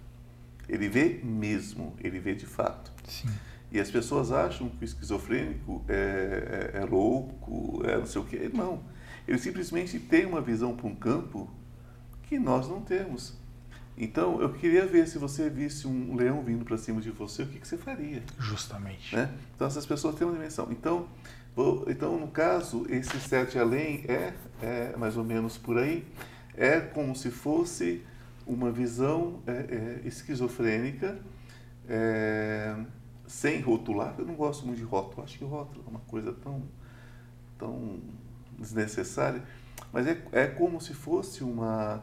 Ele 0.70 0.88
vê 0.90 1.22
mesmo, 1.24 1.96
ele 2.00 2.20
vê 2.20 2.36
de 2.36 2.46
fato. 2.46 2.92
Sim. 3.08 3.30
E 3.76 3.80
as 3.82 3.92
pessoas 3.92 4.32
acham 4.32 4.70
que 4.70 4.86
o 4.86 4.86
esquizofrênico 4.86 5.84
é, 5.90 6.72
é, 6.76 6.78
é 6.78 6.86
louco, 6.86 7.82
é 7.86 7.98
não 7.98 8.06
sei 8.06 8.22
o 8.22 8.24
quê. 8.24 8.50
Não. 8.54 8.82
Ele 9.28 9.38
simplesmente 9.38 10.00
tem 10.00 10.26
uma 10.26 10.40
visão 10.40 10.74
para 10.78 10.88
um 10.88 10.96
campo 10.96 11.52
que 12.24 12.40
nós 12.40 12.70
não 12.70 12.80
temos. 12.80 13.34
Então, 13.98 14.42
eu 14.42 14.54
queria 14.54 14.86
ver 14.86 15.10
se 15.10 15.18
você 15.18 15.50
visse 15.50 15.88
um 15.88 16.16
leão 16.16 16.42
vindo 16.42 16.64
para 16.64 16.78
cima 16.78 17.02
de 17.02 17.12
você, 17.12 17.44
o 17.44 17.48
que, 17.48 17.60
que 17.60 17.68
você 17.68 17.76
faria? 17.76 18.24
Justamente. 18.40 19.14
Né? 19.14 19.30
Então, 19.54 19.68
essas 19.68 19.86
pessoas 19.86 20.16
têm 20.16 20.26
uma 20.26 20.34
dimensão. 20.34 20.70
Então, 20.72 21.10
vou, 21.54 21.84
então 21.90 22.18
no 22.18 22.30
caso, 22.30 22.86
esse 22.90 23.20
sete 23.20 23.60
além 23.60 24.06
é, 24.08 24.34
é 24.62 24.96
mais 24.96 25.18
ou 25.18 25.26
menos 25.26 25.58
por 25.58 25.78
aí, 25.78 26.08
é 26.56 26.80
como 26.80 27.14
se 27.14 27.30
fosse 27.30 28.02
uma 28.48 28.72
visão 28.72 29.42
é, 29.46 29.52
é, 29.52 30.08
esquizofrênica, 30.08 31.20
é, 31.90 32.74
sem 33.28 33.62
rotular. 33.62 34.16
Eu 34.18 34.26
não 34.26 34.36
gosto 34.36 34.66
muito 34.66 34.78
de 34.78 34.84
rótulo, 34.84 35.24
acho 35.24 35.38
que 35.38 35.44
rótulo 35.44 35.84
é 35.86 35.90
uma 35.90 36.02
coisa 36.02 36.34
tão, 36.34 36.64
tão 37.58 38.00
desnecessária, 38.58 39.44
mas 39.92 40.08
é, 40.08 40.22
é 40.32 40.48
como 40.48 40.80
se 40.80 40.94
fosse 40.94 41.44
uma 41.44 42.02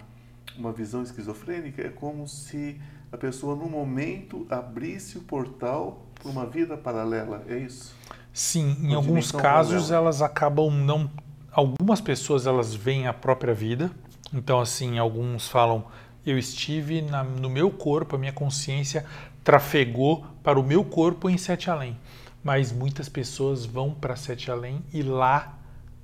uma 0.59 0.73
visão 0.73 1.03
esquizofrênica 1.03 1.81
é 1.83 1.89
como 1.89 2.29
se 2.29 2.79
a 3.11 3.19
pessoa, 3.19 3.55
no 3.55 3.69
momento, 3.69 4.47
abrisse 4.49 5.19
o 5.19 5.21
portal 5.21 6.07
para 6.15 6.31
uma 6.31 6.47
vida 6.47 6.79
paralela, 6.79 7.45
é 7.47 7.59
isso? 7.59 7.95
Sim, 8.33 8.79
em 8.81 8.95
alguns 8.95 9.31
casos 9.31 9.89
paralela. 9.89 9.97
elas 9.97 10.23
acabam 10.23 10.71
não. 10.71 11.11
Algumas 11.51 12.01
pessoas 12.01 12.47
elas 12.47 12.75
veem 12.75 13.07
a 13.07 13.13
própria 13.13 13.53
vida, 13.53 13.91
então, 14.33 14.59
assim, 14.59 14.99
alguns 14.99 15.47
falam: 15.47 15.85
eu 16.25 16.39
estive 16.39 17.03
na, 17.03 17.23
no 17.23 17.51
meu 17.51 17.71
corpo, 17.71 18.17
a 18.17 18.19
minha 18.19 18.33
consciência 18.33 19.05
trafegou 19.45 20.27
para 20.43 20.59
o 20.59 20.63
meu 20.63 20.85
corpo 20.85 21.29
em 21.29 21.39
Sete 21.39 21.71
Além. 21.71 21.99
Mas 22.43 22.73
muitas 22.73 23.09
pessoas 23.09 23.65
vão 23.65 23.93
para 23.93 24.17
Sete 24.17 24.51
Além 24.51 24.85
e 24.93 25.03
lá 25.03 25.59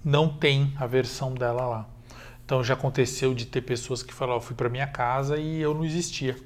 não 0.04 0.28
tem 0.28 0.72
a 0.76 0.86
versão 0.86 1.34
dela 1.34 1.66
lá. 1.66 1.88
Então 2.44 2.64
já 2.64 2.74
aconteceu 2.74 3.34
de 3.34 3.44
ter 3.44 3.60
pessoas 3.60 4.02
que 4.02 4.14
falaram, 4.14 4.38
eu 4.38 4.42
fui 4.42 4.56
para 4.56 4.68
minha 4.68 4.86
casa 4.86 5.36
e 5.36 5.60
eu 5.60 5.74
não 5.74 5.84
existia. 5.84 6.36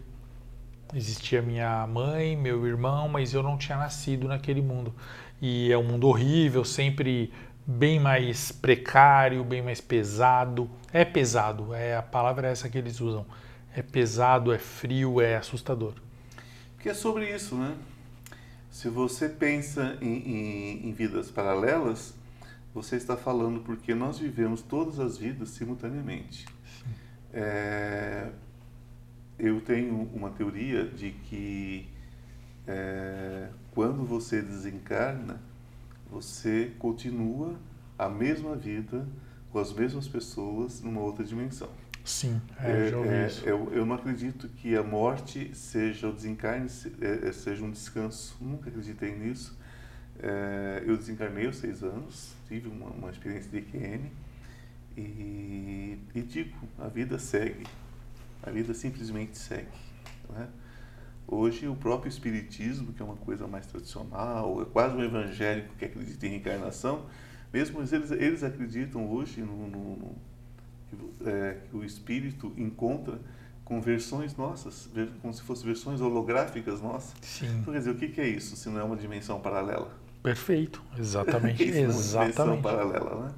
Existia 0.95 1.41
minha 1.41 1.87
mãe, 1.87 2.37
meu 2.37 2.67
irmão, 2.67 3.09
mas 3.09 3.33
eu 3.33 3.43
não 3.43 3.57
tinha 3.57 3.79
nascido 3.79 4.29
naquele 4.29 4.61
mundo. 4.61 4.95
E 5.41 5.71
é 5.71 5.79
um 5.79 5.85
mundo 5.85 6.09
horrível, 6.09 6.65
sempre 6.65 7.33
bem 7.67 8.01
mais 8.01 8.51
precário, 8.51 9.45
bem 9.45 9.63
mais 9.63 9.81
pesado. 9.81 10.69
É 10.93 11.05
pesado, 11.05 11.73
é 11.73 11.97
a 11.97 12.03
palavra 12.03 12.49
é 12.49 12.53
essa 12.53 12.69
que 12.69 12.77
eles 12.77 13.01
usam. 13.01 13.25
É 13.75 13.81
pesado, 13.81 14.53
é 14.53 14.59
frio, 14.59 15.21
é 15.21 15.37
assustador. 15.37 15.95
Porque 16.83 16.91
é 16.91 16.95
sobre 16.95 17.33
isso, 17.33 17.55
né? 17.55 17.77
Se 18.69 18.89
você 18.89 19.29
pensa 19.29 19.97
em, 20.01 20.17
em, 20.17 20.89
em 20.89 20.93
vidas 20.93 21.31
paralelas, 21.31 22.13
você 22.75 22.97
está 22.97 23.17
falando 23.17 23.61
porque 23.61 23.95
nós 23.95 24.19
vivemos 24.19 24.63
todas 24.63 24.99
as 24.99 25.17
vidas 25.17 25.51
simultaneamente. 25.51 26.45
É, 27.33 28.33
eu 29.39 29.61
tenho 29.61 30.11
uma 30.13 30.31
teoria 30.31 30.85
de 30.85 31.13
que 31.13 31.87
é, 32.67 33.49
quando 33.71 34.05
você 34.05 34.43
desencarna, 34.43 35.41
você 36.11 36.73
continua 36.81 37.55
a 37.97 38.09
mesma 38.09 38.57
vida 38.57 39.07
com 39.53 39.61
as 39.61 39.73
mesmas 39.73 40.09
pessoas 40.09 40.81
numa 40.81 41.01
outra 41.01 41.25
dimensão. 41.25 41.71
Sim, 42.05 42.41
é, 42.59 42.91
já 42.91 42.99
ouvi 42.99 43.09
é, 43.11 43.27
isso. 43.27 43.49
Eu, 43.49 43.73
eu, 43.73 43.87
não 43.87 43.95
acredito 43.95 44.49
que 44.49 44.77
a 44.77 44.83
morte 44.83 45.55
seja 45.55 46.09
o 46.09 46.13
desencarne, 46.13 46.69
é, 47.01 47.29
é, 47.29 47.33
seja 47.33 47.65
um 47.65 47.71
descanso. 47.71 48.37
Nunca 48.41 48.69
acreditei 48.69 49.17
nisso. 49.17 49.57
É, 50.19 50.83
eu 50.85 50.97
desencarnei 50.97 51.47
aos 51.47 51.57
seis 51.57 51.83
anos, 51.83 52.35
tive 52.49 52.69
uma, 52.69 52.91
uma 52.91 53.11
experiência 53.11 53.51
de 53.51 53.59
IQM 53.59 54.11
e, 54.97 55.99
e 56.15 56.23
digo, 56.23 56.57
a 56.79 56.89
vida 56.89 57.19
segue, 57.19 57.67
a 58.43 58.51
vida 58.51 58.75
simplesmente 58.75 59.39
segue. 59.39 59.69
Né? 60.29 60.49
Hoje 61.27 61.67
o 61.67 61.75
próprio 61.75 62.09
Espiritismo, 62.09 62.93
que 62.93 63.01
é 63.01 63.05
uma 63.05 63.17
coisa 63.17 63.47
mais 63.47 63.67
tradicional, 63.67 64.61
é 64.61 64.65
quase 64.67 64.95
um 64.95 65.03
evangélico 65.03 65.75
que 65.77 65.85
acredita 65.85 66.27
em 66.27 66.31
reencarnação, 66.31 67.07
mesmo 67.53 67.81
eles, 67.81 68.11
eles 68.11 68.43
acreditam 68.43 69.11
hoje 69.11 69.41
no, 69.41 69.69
no, 69.69 70.17
é, 71.25 71.59
que 71.69 71.77
o 71.77 71.85
Espírito 71.85 72.53
encontra 72.57 73.19
com 73.65 73.81
versões 73.81 74.37
nossas, 74.37 74.91
como 75.21 75.33
se 75.33 75.43
fossem 75.43 75.67
versões 75.67 76.01
holográficas 76.01 76.81
nossas. 76.81 77.15
Sim. 77.23 77.47
Então, 77.61 77.73
quer 77.73 77.79
dizer, 77.79 77.91
o 77.91 77.95
que 77.95 78.21
é 78.21 78.29
isso, 78.29 78.57
se 78.57 78.69
não 78.69 78.81
é 78.81 78.85
uma 78.85 78.97
dimensão 78.97 79.41
paralela? 79.41 79.91
Perfeito, 80.23 80.83
exatamente. 80.99 81.63
exatamente. 81.65 82.63
paralela, 82.63 83.27
né? 83.27 83.33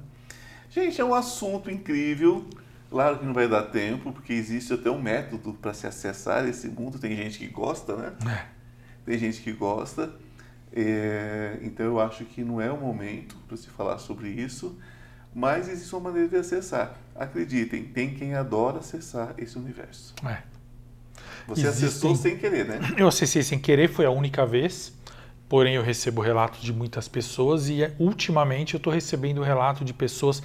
Gente, 0.69 0.99
é 0.99 1.05
um 1.05 1.13
assunto 1.13 1.71
incrível. 1.71 2.45
Claro 2.89 3.19
que 3.19 3.25
não 3.25 3.33
vai 3.33 3.47
dar 3.47 3.63
tempo, 3.63 4.11
porque 4.11 4.33
existe 4.33 4.73
até 4.73 4.89
um 4.91 5.01
método 5.01 5.53
para 5.53 5.73
se 5.73 5.87
acessar 5.87 6.47
esse 6.47 6.67
mundo. 6.67 6.99
Tem 6.99 7.15
gente 7.15 7.39
que 7.39 7.47
gosta, 7.47 7.95
né? 7.95 8.13
É. 8.29 8.45
Tem 9.05 9.17
gente 9.17 9.41
que 9.41 9.51
gosta. 9.51 10.13
É, 10.71 11.57
então 11.61 11.85
eu 11.85 11.99
acho 11.99 12.25
que 12.25 12.43
não 12.43 12.59
é 12.59 12.69
o 12.69 12.77
momento 12.77 13.37
para 13.47 13.55
se 13.55 13.69
falar 13.69 13.97
sobre 13.97 14.29
isso, 14.29 14.77
mas 15.33 15.69
existe 15.69 15.93
uma 15.95 16.09
maneira 16.09 16.27
de 16.27 16.35
acessar. 16.35 16.97
Acreditem, 17.15 17.85
tem 17.85 18.13
quem 18.13 18.33
adora 18.33 18.79
acessar 18.79 19.33
esse 19.37 19.57
universo. 19.57 20.13
É. 20.25 20.39
Você 21.47 21.67
Existem... 21.67 21.87
acessou 21.87 22.15
sem 22.15 22.37
querer, 22.37 22.65
né? 22.65 22.79
Eu 22.97 23.07
acessei 23.07 23.41
sem 23.41 23.57
querer, 23.57 23.87
foi 23.87 24.05
a 24.05 24.11
única 24.11 24.45
vez. 24.45 24.93
Porém, 25.47 25.75
eu 25.75 25.83
recebo 25.83 26.21
relatos 26.21 26.61
de 26.61 26.73
muitas 26.73 27.07
pessoas 27.07 27.69
e 27.69 27.89
ultimamente 27.99 28.73
eu 28.73 28.79
estou 28.79 28.91
recebendo 28.91 29.43
relato 29.43 29.85
de 29.85 29.93
pessoas 29.93 30.41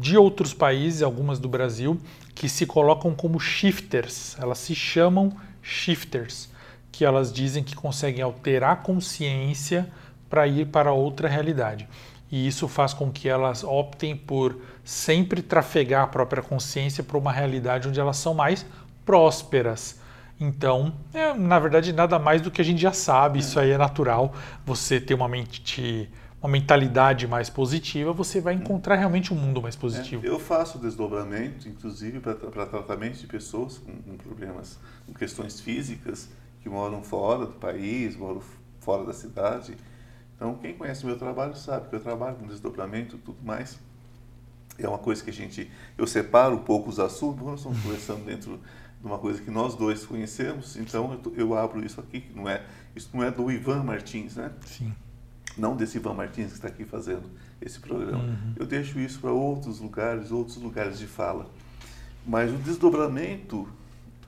de 0.00 0.16
outros 0.16 0.54
países, 0.54 1.02
algumas 1.02 1.38
do 1.38 1.48
Brasil, 1.48 2.00
que 2.34 2.48
se 2.48 2.64
colocam 2.64 3.14
como 3.14 3.38
shifters. 3.38 4.36
Elas 4.40 4.58
se 4.58 4.74
chamam 4.74 5.36
shifters, 5.62 6.48
que 6.90 7.04
elas 7.04 7.32
dizem 7.32 7.62
que 7.62 7.76
conseguem 7.76 8.22
alterar 8.22 8.72
a 8.72 8.76
consciência 8.76 9.90
para 10.28 10.46
ir 10.46 10.66
para 10.66 10.92
outra 10.92 11.28
realidade. 11.28 11.88
E 12.30 12.46
isso 12.46 12.68
faz 12.68 12.92
com 12.92 13.10
que 13.10 13.28
elas 13.28 13.64
optem 13.64 14.16
por 14.16 14.60
sempre 14.84 15.40
trafegar 15.40 16.04
a 16.04 16.06
própria 16.06 16.42
consciência 16.42 17.02
para 17.02 17.16
uma 17.16 17.32
realidade 17.32 17.88
onde 17.88 17.98
elas 17.98 18.18
são 18.18 18.34
mais 18.34 18.66
prósperas. 19.04 19.98
Então, 20.40 20.94
é, 21.12 21.34
na 21.34 21.58
verdade, 21.58 21.92
nada 21.92 22.18
mais 22.18 22.40
do 22.40 22.50
que 22.50 22.60
a 22.60 22.64
gente 22.64 22.80
já 22.80 22.92
sabe, 22.92 23.40
isso 23.40 23.58
aí 23.58 23.70
é 23.70 23.78
natural. 23.78 24.32
Você 24.64 25.00
ter 25.00 25.14
uma 25.14 25.28
mente, 25.28 26.08
uma 26.40 26.48
mentalidade 26.48 27.26
mais 27.26 27.50
positiva, 27.50 28.12
você 28.12 28.40
vai 28.40 28.54
encontrar 28.54 28.94
realmente 28.94 29.34
um 29.34 29.36
mundo 29.36 29.60
mais 29.60 29.74
positivo. 29.74 30.24
É, 30.24 30.28
eu 30.28 30.38
faço 30.38 30.78
desdobramento, 30.78 31.68
inclusive, 31.68 32.20
para 32.20 32.66
tratamento 32.66 33.18
de 33.18 33.26
pessoas 33.26 33.78
com, 33.78 33.92
com, 33.92 34.16
problemas, 34.16 34.78
com 35.06 35.12
questões 35.12 35.58
físicas, 35.58 36.28
que 36.60 36.68
moram 36.68 37.02
fora 37.02 37.46
do 37.46 37.54
país, 37.54 38.16
moram 38.16 38.40
fora 38.78 39.04
da 39.04 39.12
cidade. 39.12 39.76
Então, 40.38 40.54
quem 40.54 40.72
conhece 40.72 41.02
o 41.02 41.08
meu 41.08 41.18
trabalho 41.18 41.56
sabe 41.56 41.88
que 41.88 41.96
eu 41.96 42.00
trabalho 42.00 42.36
com 42.36 42.46
desdobramento 42.46 43.16
e 43.16 43.18
tudo 43.18 43.44
mais. 43.44 43.76
É 44.78 44.88
uma 44.88 44.98
coisa 44.98 45.22
que 45.22 45.30
a 45.30 45.32
gente, 45.32 45.68
eu 45.98 46.06
separo 46.06 46.54
um 46.54 46.62
pouco 46.62 46.88
os 46.88 47.00
assuntos, 47.00 47.44
nós 47.44 47.58
estamos 47.58 47.82
conversando 47.82 48.24
dentro 48.24 48.60
de 49.00 49.06
uma 49.06 49.18
coisa 49.18 49.42
que 49.42 49.50
nós 49.50 49.74
dois 49.74 50.06
conhecemos, 50.06 50.76
então 50.76 51.20
eu, 51.24 51.34
eu 51.34 51.58
abro 51.58 51.84
isso 51.84 52.00
aqui, 52.00 52.20
que 52.20 52.32
não 52.32 52.48
é, 52.48 52.64
isso 52.94 53.10
não 53.12 53.24
é 53.24 53.32
do 53.32 53.50
Ivan 53.50 53.82
Martins, 53.82 54.36
né? 54.36 54.52
Sim. 54.64 54.94
Não 55.56 55.76
desse 55.76 55.98
Ivan 55.98 56.14
Martins 56.14 56.46
que 56.48 56.52
está 56.52 56.68
aqui 56.68 56.84
fazendo 56.84 57.28
esse 57.60 57.80
programa. 57.80 58.22
Uhum. 58.22 58.54
Eu 58.56 58.66
deixo 58.66 59.00
isso 59.00 59.18
para 59.18 59.32
outros 59.32 59.80
lugares, 59.80 60.30
outros 60.30 60.56
lugares 60.58 61.00
de 61.00 61.08
fala. 61.08 61.50
Mas 62.24 62.52
o 62.52 62.56
desdobramento 62.58 63.68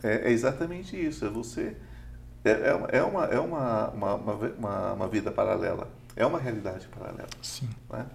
é, 0.03 0.29
é 0.29 0.33
exatamente 0.33 0.97
isso, 0.97 1.25
é 1.25 1.29
você 1.29 1.77
é, 2.45 2.51
é, 2.51 2.99
é, 2.99 3.03
uma, 3.03 3.25
é 3.27 3.39
uma, 3.39 3.89
uma, 3.91 4.15
uma, 4.15 4.93
uma, 4.95 5.09
vida 5.09 5.31
paralela, 5.31 5.89
é 6.17 6.25
uma 6.27 6.39
realidade 6.39 6.89
paralela. 6.89 7.29
Sim. 7.43 7.69
Né? 7.91 8.07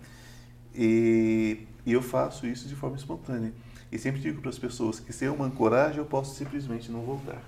E, 0.73 1.65
e 1.85 1.93
eu 1.93 2.01
faço 2.01 2.45
isso 2.45 2.67
de 2.67 2.75
forma 2.75 2.95
espontânea. 2.95 3.53
E 3.91 3.97
sempre 3.97 4.19
digo 4.19 4.41
para 4.41 4.49
as 4.49 4.59
pessoas 4.59 4.99
que 4.99 5.13
sem 5.13 5.29
uma 5.29 5.45
ancoragem 5.45 5.99
eu 5.99 6.05
posso 6.05 6.35
simplesmente 6.35 6.91
não 6.91 7.01
voltar. 7.01 7.41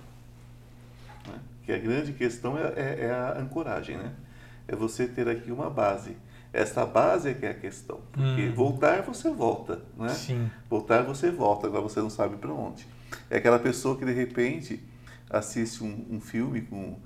Né? 1.26 1.38
Que 1.64 1.72
a 1.72 1.78
grande 1.78 2.12
questão 2.12 2.56
é, 2.56 2.72
é, 2.76 3.06
é, 3.06 3.10
a 3.10 3.38
ancoragem, 3.38 3.96
né? 3.96 4.14
É 4.66 4.74
você 4.74 5.06
ter 5.06 5.28
aqui 5.28 5.50
uma 5.50 5.68
base. 5.68 6.16
Essa 6.52 6.86
base 6.86 7.28
é 7.28 7.34
que 7.34 7.44
é 7.44 7.50
a 7.50 7.54
questão. 7.54 8.00
Porque 8.12 8.48
hum. 8.48 8.54
voltar 8.54 9.02
você 9.02 9.30
volta, 9.30 9.82
né? 9.96 10.08
Sim. 10.10 10.50
Voltar 10.68 11.02
você 11.02 11.30
volta, 11.30 11.66
agora 11.66 11.82
você 11.82 12.00
não 12.00 12.10
sabe 12.10 12.36
para 12.36 12.52
onde. 12.52 12.86
É 13.28 13.36
aquela 13.36 13.58
pessoa 13.58 13.96
que 13.98 14.04
de 14.04 14.12
repente 14.12 14.82
assiste 15.28 15.84
um, 15.84 16.06
um 16.10 16.20
filme 16.20 16.62
com 16.62 16.96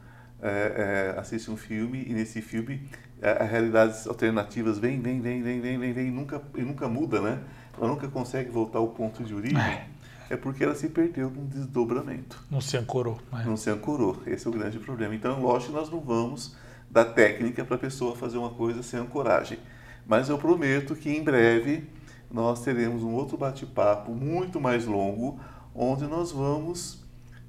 é, 0.41 1.13
é, 1.15 1.21
assiste 1.21 1.51
um 1.51 1.57
filme 1.57 2.05
e 2.07 2.13
nesse 2.13 2.43
filme 2.43 2.89
as 3.23 3.51
realidades 3.51 4.07
alternativas 4.07 4.79
vem, 4.79 5.01
vem, 5.01 5.21
vem, 5.21 5.43
vem, 5.43 5.61
vem, 5.61 5.79
vem, 5.79 5.93
vem, 5.93 6.09
e 6.09 6.11
nunca, 6.11 6.43
e 6.57 6.63
nunca 6.63 6.89
muda, 6.89 7.21
né? 7.21 7.39
ela 7.79 7.89
nunca 7.89 8.09
consegue 8.09 8.51
voltar 8.51 8.79
ao 8.79 8.89
ponto 8.89 9.23
de 9.25 9.35
origem, 9.35 9.59
é, 9.59 9.87
é 10.31 10.37
porque 10.37 10.65
ela 10.65 10.75
se 10.75 10.89
perdeu 10.89 11.31
num 11.31 11.47
desdobramento. 11.47 12.45
Não 12.51 12.61
se 12.61 12.77
ancorou. 12.77 13.21
É. 13.33 13.45
Não 13.45 13.57
se 13.57 13.71
ancorou. 13.71 14.21
Esse 14.27 14.47
é 14.47 14.51
o 14.51 14.53
grande 14.53 14.79
problema. 14.79 15.15
Então, 15.15 15.41
lógico, 15.41 15.73
nós 15.73 15.91
não 15.91 16.01
vamos 16.01 16.55
dar 16.91 17.07
técnica 17.07 17.65
para 17.65 17.77
a 17.77 17.79
pessoa 17.79 18.15
fazer 18.15 18.39
uma 18.39 18.51
coisa 18.51 18.83
sem 18.83 19.01
ancoragem. 19.01 19.59
Mas 20.07 20.29
eu 20.29 20.37
prometo 20.37 20.95
que 20.95 21.11
em 21.11 21.23
breve 21.23 21.89
nós 22.31 22.63
teremos 22.63 23.03
um 23.03 23.13
outro 23.13 23.37
bate-papo 23.37 24.13
muito 24.13 24.61
mais 24.61 24.85
longo, 24.85 25.39
onde 25.75 26.07
nós 26.07 26.33
vamos 26.33 27.05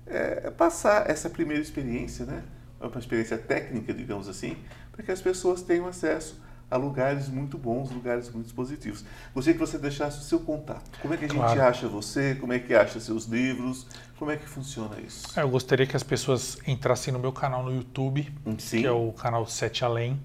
é, 0.05 0.49
passar 0.51 1.09
essa 1.09 1.29
primeira 1.29 1.61
experiência, 1.61 2.25
né? 2.25 2.43
uma 2.79 2.99
experiência 2.99 3.37
técnica, 3.37 3.93
digamos 3.93 4.27
assim, 4.27 4.57
para 4.93 5.03
que 5.03 5.11
as 5.11 5.19
pessoas 5.19 5.61
tenham 5.61 5.87
acesso 5.87 6.41
a 6.71 6.77
lugares 6.77 7.27
muito 7.27 7.57
bons, 7.57 7.91
lugares 7.91 8.31
muito 8.31 8.53
positivos. 8.53 9.03
Gostaria 9.33 9.59
que 9.59 9.59
você 9.59 9.77
deixasse 9.77 10.19
o 10.19 10.23
seu 10.23 10.39
contato. 10.39 10.89
Como 11.01 11.13
é 11.13 11.17
que 11.17 11.25
a 11.25 11.27
claro. 11.27 11.49
gente 11.49 11.59
acha 11.59 11.87
você? 11.87 12.35
Como 12.35 12.53
é 12.53 12.59
que 12.59 12.73
acha 12.73 12.99
seus 12.99 13.25
livros? 13.25 13.85
Como 14.17 14.31
é 14.31 14.37
que 14.37 14.47
funciona 14.47 14.99
isso? 15.05 15.27
É, 15.37 15.43
eu 15.43 15.49
gostaria 15.49 15.85
que 15.85 15.95
as 15.95 16.01
pessoas 16.01 16.57
entrassem 16.65 17.13
no 17.13 17.19
meu 17.19 17.31
canal 17.31 17.63
no 17.63 17.75
YouTube, 17.75 18.33
Sim. 18.57 18.81
que 18.81 18.87
é 18.87 18.91
o 18.91 19.11
canal 19.11 19.45
Sete 19.45 19.83
Além. 19.83 20.19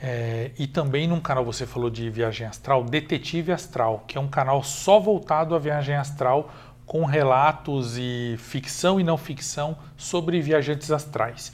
É, 0.00 0.50
e 0.58 0.66
também 0.66 1.08
num 1.08 1.20
canal, 1.20 1.44
você 1.44 1.66
falou 1.66 1.88
de 1.88 2.10
viagem 2.10 2.46
astral, 2.46 2.84
Detetive 2.84 3.52
Astral, 3.52 4.04
que 4.06 4.18
é 4.18 4.20
um 4.20 4.28
canal 4.28 4.62
só 4.62 5.00
voltado 5.00 5.54
à 5.54 5.58
viagem 5.58 5.96
astral, 5.96 6.52
com 6.84 7.04
relatos 7.04 7.96
e 7.96 8.36
ficção 8.38 9.00
e 9.00 9.04
não 9.04 9.16
ficção 9.16 9.76
sobre 9.96 10.40
viajantes 10.40 10.90
astrais. 10.90 11.52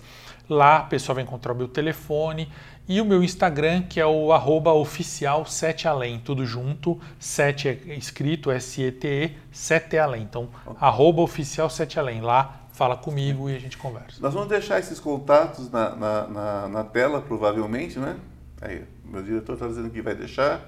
Lá 0.51 0.79
a 0.79 0.83
pessoa 0.83 1.15
vai 1.15 1.23
encontrar 1.23 1.53
o 1.53 1.57
meu 1.57 1.69
telefone 1.69 2.51
e 2.89 3.01
o 3.01 3.05
meu 3.05 3.23
Instagram, 3.23 3.83
que 3.83 4.01
é 4.01 4.05
o 4.05 4.33
arroba 4.33 4.73
oficial 4.73 5.47
7 5.47 5.87
além, 5.87 6.19
tudo 6.19 6.45
junto, 6.45 7.01
7 7.21 7.69
é 7.69 7.95
escrito 7.95 8.51
S-E-T-E, 8.51 9.37
7 9.53 9.97
é 9.97 10.01
além. 10.01 10.23
Então, 10.23 10.49
arroba 10.81 11.23
oficial 11.23 11.71
7 11.71 12.01
além. 12.01 12.21
Lá 12.21 12.63
fala 12.73 12.97
comigo 12.97 13.49
e 13.49 13.55
a 13.55 13.61
gente 13.61 13.79
conversa. 13.79 14.21
Nós 14.21 14.35
vamos 14.35 14.49
deixar 14.49 14.81
esses 14.81 14.99
contatos 14.99 15.71
na, 15.71 15.95
na, 15.95 16.27
na, 16.27 16.69
na 16.69 16.83
tela, 16.85 17.23
provavelmente, 17.23 18.01
né? 18.01 18.17
Aí, 18.61 18.85
meu 19.05 19.23
diretor 19.23 19.53
está 19.53 19.69
dizendo 19.69 19.89
que 19.89 20.03
vai 20.03 20.17
deixar 20.17 20.61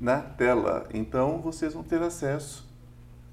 na 0.00 0.16
tela. 0.16 0.88
Então, 0.94 1.42
vocês 1.42 1.74
vão 1.74 1.82
ter 1.82 2.00
acesso 2.00 2.66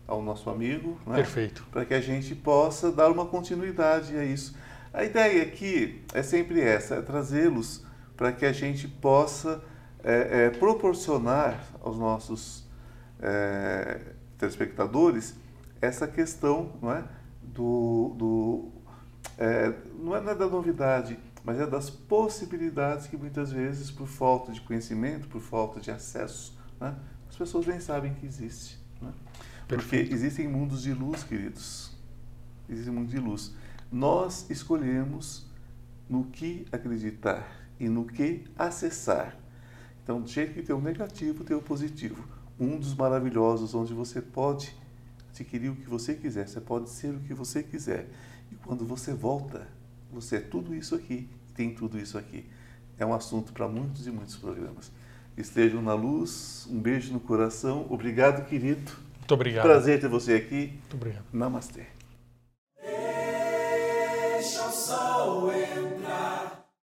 ao 0.06 0.22
nosso 0.22 0.50
amigo, 0.50 1.00
né? 1.08 1.16
Perfeito. 1.16 1.66
Para 1.72 1.86
que 1.86 1.94
a 1.94 2.02
gente 2.02 2.36
possa 2.36 2.92
dar 2.92 3.10
uma 3.10 3.26
continuidade 3.26 4.18
a 4.18 4.26
isso. 4.26 4.54
A 4.98 5.04
ideia 5.04 5.44
aqui 5.44 6.04
é 6.12 6.24
sempre 6.24 6.60
essa, 6.60 6.96
é 6.96 7.02
trazê-los 7.04 7.86
para 8.16 8.32
que 8.32 8.44
a 8.44 8.52
gente 8.52 8.88
possa 8.88 9.64
é, 10.04 10.46
é, 10.46 10.50
proporcionar 10.50 11.64
aos 11.84 12.00
nossos 12.00 12.68
é, 13.22 14.02
telespectadores 14.40 15.36
essa 15.80 16.08
questão 16.08 16.72
não 16.82 16.92
é, 16.92 17.04
do, 17.44 18.16
do 18.18 18.72
é, 19.38 19.72
não, 20.00 20.16
é, 20.16 20.22
não 20.22 20.32
é 20.32 20.36
da 20.36 20.48
novidade, 20.48 21.20
mas 21.44 21.60
é 21.60 21.68
das 21.68 21.92
possibilidades 21.92 23.06
que 23.06 23.16
muitas 23.16 23.52
vezes, 23.52 23.92
por 23.92 24.08
falta 24.08 24.52
de 24.52 24.62
conhecimento, 24.62 25.28
por 25.28 25.42
falta 25.42 25.80
de 25.80 25.92
acesso, 25.92 26.58
né, 26.82 26.96
as 27.30 27.36
pessoas 27.36 27.68
nem 27.68 27.80
sabem 27.80 28.16
que 28.16 28.26
existe. 28.26 28.80
Né? 29.00 29.14
Porque 29.68 29.96
existem 29.96 30.48
mundos 30.48 30.82
de 30.82 30.92
luz, 30.92 31.24
queridos. 31.24 31.96
Existem 32.68 32.92
mundos 32.92 33.12
de 33.12 33.20
luz. 33.20 33.54
Nós 33.92 34.50
escolhemos 34.50 35.46
no 36.10 36.26
que 36.26 36.66
acreditar 36.72 37.48
e 37.80 37.88
no 37.88 38.06
que 38.06 38.46
acessar. 38.58 39.38
Então, 40.04 40.26
jeito 40.26 40.54
que 40.54 40.62
tem 40.62 40.76
o 40.76 40.82
negativo, 40.82 41.44
tem 41.44 41.56
o 41.56 41.62
positivo. 41.62 42.24
Um 42.60 42.80
dos 42.80 42.94
maravilhosos 42.96 43.76
onde 43.76 43.94
você 43.94 44.22
pode 44.22 44.76
adquirir 45.30 45.70
o 45.70 45.76
que 45.76 45.90
você 45.90 46.16
quiser, 46.16 46.48
você 46.48 46.60
pode 46.60 46.90
ser 46.90 47.14
o 47.14 47.20
que 47.20 47.34
você 47.34 47.62
quiser. 47.62 48.10
E 48.52 48.56
quando 48.56 48.86
você 48.86 49.14
volta, 49.14 49.68
você 50.12 50.38
é 50.38 50.40
tudo 50.40 50.74
isso 50.74 50.96
aqui, 50.96 51.30
tem 51.54 51.74
tudo 51.74 52.00
isso 52.00 52.18
aqui. 52.18 52.46
É 52.98 53.06
um 53.06 53.14
assunto 53.14 53.54
para 53.54 53.68
muitos 53.68 54.08
e 54.08 54.12
muitos 54.12 54.38
programas. 54.38 54.92
Estejam 55.38 55.82
na 55.82 55.94
luz, 55.94 56.68
um 56.70 56.80
beijo 56.80 57.14
no 57.14 57.20
coração. 57.20 57.86
Obrigado, 57.90 58.48
querido. 58.48 58.92
Muito 59.20 59.34
obrigado. 59.34 59.64
Prazer 59.64 60.00
ter 60.00 60.08
você 60.08 60.34
aqui. 60.34 60.70
Muito 60.70 60.96
obrigado. 60.96 61.26
Namastê. 61.32 61.97
Deixa 64.88 65.02
o 65.02 65.42
sol 65.42 65.52
entrar. 65.52 65.97